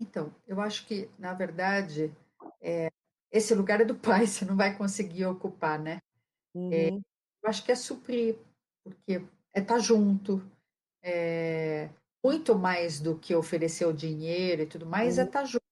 [0.00, 2.14] Então, eu acho que, na verdade,
[2.60, 2.90] é,
[3.30, 6.00] esse lugar é do pai, você não vai conseguir ocupar, né?
[6.54, 7.02] Uhum,
[7.42, 8.38] Eu acho que é suprir,
[8.84, 9.24] porque
[9.54, 10.42] é estar junto,
[11.02, 11.90] é,
[12.24, 15.26] muito mais do que oferecer o dinheiro e tudo mais, é Uhum.
[15.26, 15.62] estar junto.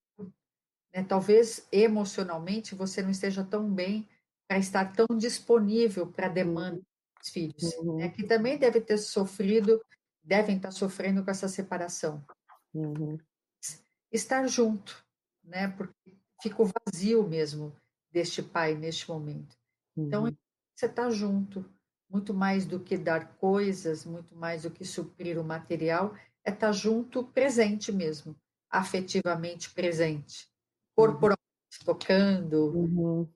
[0.94, 1.04] né?
[1.04, 4.08] Talvez emocionalmente você não esteja tão bem
[4.48, 6.80] para estar tão disponível para a demanda
[7.28, 7.98] filhos, Uhum.
[7.98, 8.08] né?
[8.08, 9.82] que também deve ter sofrido,
[10.22, 12.24] devem estar sofrendo com essa separação.
[12.74, 13.18] uhum,
[14.12, 15.04] Estar junto,
[15.42, 15.68] né?
[15.68, 17.74] porque fica o vazio mesmo
[18.10, 19.56] deste pai neste momento.
[19.96, 20.36] Então, uhum,
[20.74, 21.64] você está junto,
[22.08, 26.14] muito mais do que dar coisas, muito mais do que suprir o material,
[26.44, 28.36] é estar junto, presente mesmo,
[28.70, 30.48] afetivamente presente,
[30.94, 31.34] corporalmente
[31.84, 33.28] tocando, uhum,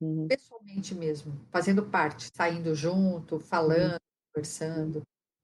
[0.00, 0.26] uhum.
[0.28, 3.98] pessoalmente mesmo, fazendo parte, saindo junto, falando,
[4.32, 5.02] conversando.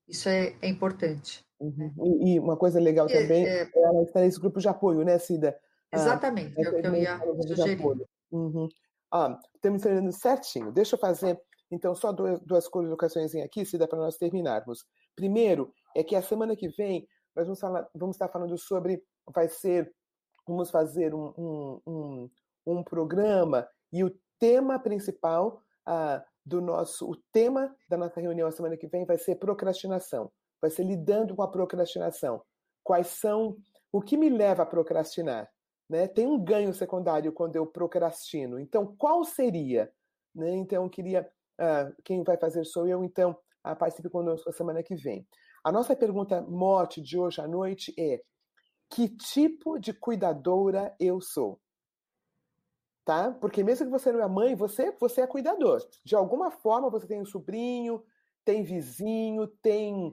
[0.09, 1.45] Isso é, é importante.
[1.61, 1.93] Uhum.
[2.23, 5.19] E, e uma coisa legal também É, é ela estar nesse grupo de apoio, né,
[5.19, 5.59] Cida?
[5.93, 7.83] Ah, exatamente, é o que eu ia sugerir.
[8.31, 8.69] Uhum.
[9.13, 10.73] Ah, estamos terminando certinho.
[10.73, 11.41] Deixa eu fazer,
[11.71, 14.85] então, só duas, duas colocações aqui, Cida, para nós terminarmos.
[15.15, 19.03] Primeiro, é que a semana que vem nós vamos, falar, vamos estar falando sobre,
[19.35, 19.93] vai ser,
[20.47, 22.31] vamos fazer um, um, um,
[22.67, 28.53] um programa e o tema principal ah, do nosso, o tema da nossa reunião a
[28.53, 30.31] semana que vem vai ser procrastinação.
[30.61, 32.43] Vai ser lidando com a procrastinação.
[32.83, 33.57] Quais são,
[33.93, 35.49] o que me leva a procrastinar?
[35.89, 36.07] Né?
[36.09, 38.59] Tem um ganho secundário quando eu procrastino.
[38.59, 39.91] Então, qual seria?
[40.35, 40.55] Né?
[40.57, 41.29] Então, queria,
[41.59, 45.27] ah, quem vai fazer sou eu, então, ah, participe conosco a semana que vem.
[45.65, 48.23] A nossa pergunta mote de hoje à noite é:
[48.89, 51.61] que tipo de cuidadora eu sou?
[53.07, 53.31] Tá?
[53.41, 55.81] Porque mesmo que você não é mãe, você, você é cuidador.
[56.05, 58.03] De alguma forma, você tem um sobrinho,
[58.45, 60.09] tem vizinho, tem.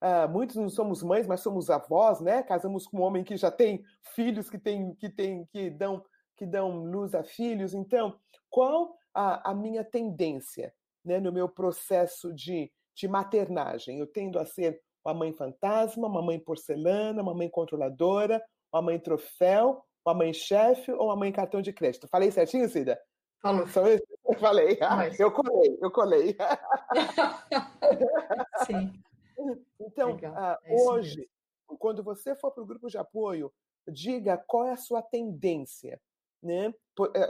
[0.00, 2.44] Uh, muitos não somos mães, mas somos avós, né?
[2.44, 3.82] Casamos com um homem que já tem
[4.14, 6.04] filhos que, tem, que, tem, que, dão,
[6.36, 7.74] que dão luz a filhos.
[7.74, 8.16] Então,
[8.48, 10.72] qual a, a minha tendência
[11.04, 13.98] né, no meu processo de, de maternagem?
[13.98, 18.40] Eu tendo a ser uma mãe fantasma, uma mãe porcelana, uma mãe controladora,
[18.72, 22.06] uma mãe troféu, uma mãe chefe ou uma mãe cartão de crédito.
[22.08, 23.00] Falei certinho, Cida?
[23.42, 23.66] Falou.
[23.66, 24.00] Só eu
[24.38, 24.78] falei.
[24.80, 25.18] Mas...
[25.18, 26.36] Eu colei, eu colei.
[28.66, 28.92] Sim.
[29.80, 31.78] Então, uh, é hoje, mesmo.
[31.78, 33.52] quando você for para o grupo de apoio,
[33.88, 36.00] diga qual é a sua tendência.
[36.42, 36.72] Né?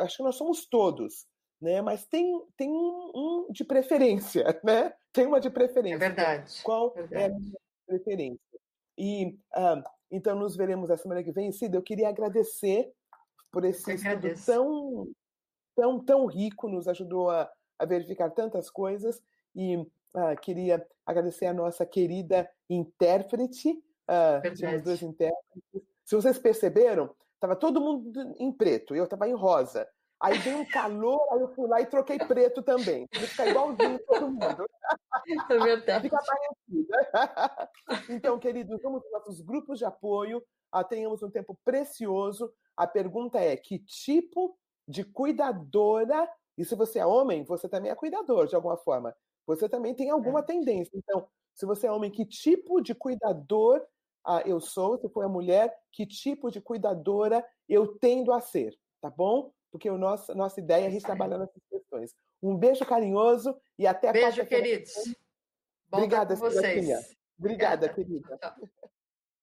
[0.01, 1.27] Acho que nós somos todos,
[1.61, 1.81] né?
[1.81, 4.93] mas tem, tem um, um de preferência, né?
[5.13, 5.97] Tem uma de preferência.
[5.97, 6.63] É verdade.
[6.63, 7.23] Qual verdade.
[7.23, 8.61] é a preferência?
[8.99, 11.53] E uh, então nos veremos a semana que vem.
[11.53, 12.93] Cida, eu queria agradecer
[13.51, 14.47] por esse eu estudo agradeço.
[14.47, 15.09] tão,
[15.75, 19.23] tão, tão rico, nos ajudou a, a verificar tantas coisas.
[19.55, 25.83] E uh, queria agradecer a nossa querida intérprete, uh, tínhamos dois intérpretes.
[26.05, 29.89] Se vocês perceberam, estava todo mundo em preto, eu estava em rosa.
[30.21, 33.07] Aí veio um calor, aí eu fui lá e troquei preto também.
[33.13, 34.67] Ficar igualzinho todo mundo.
[35.51, 36.05] É verdade.
[36.05, 37.71] Fica parecida.
[38.09, 40.43] Então, queridos, vamos para nossos grupos de apoio.
[40.73, 42.53] Ah, tenhamos um tempo precioso.
[42.77, 44.57] A pergunta é: que tipo
[44.89, 46.29] de cuidadora?
[46.57, 49.15] E se você é homem, você também é cuidador, de alguma forma.
[49.47, 50.43] você também tem alguma é.
[50.43, 50.93] tendência.
[50.95, 53.85] Então, se você é homem, que tipo de cuidador
[54.27, 54.99] ah, eu sou?
[54.99, 58.77] Se for a mulher, que tipo de cuidadora eu tendo a ser?
[59.01, 59.53] Tá bom?
[59.77, 62.15] Porque a nossa, nossa ideia é a gente trabalhar nessas questões.
[62.43, 64.95] Um beijo carinhoso e até a Beijo, queridos.
[65.91, 66.65] Bom Obrigada, vocês.
[67.39, 68.39] Obrigada, Obrigada, querida.
[68.39, 68.87] Tchau.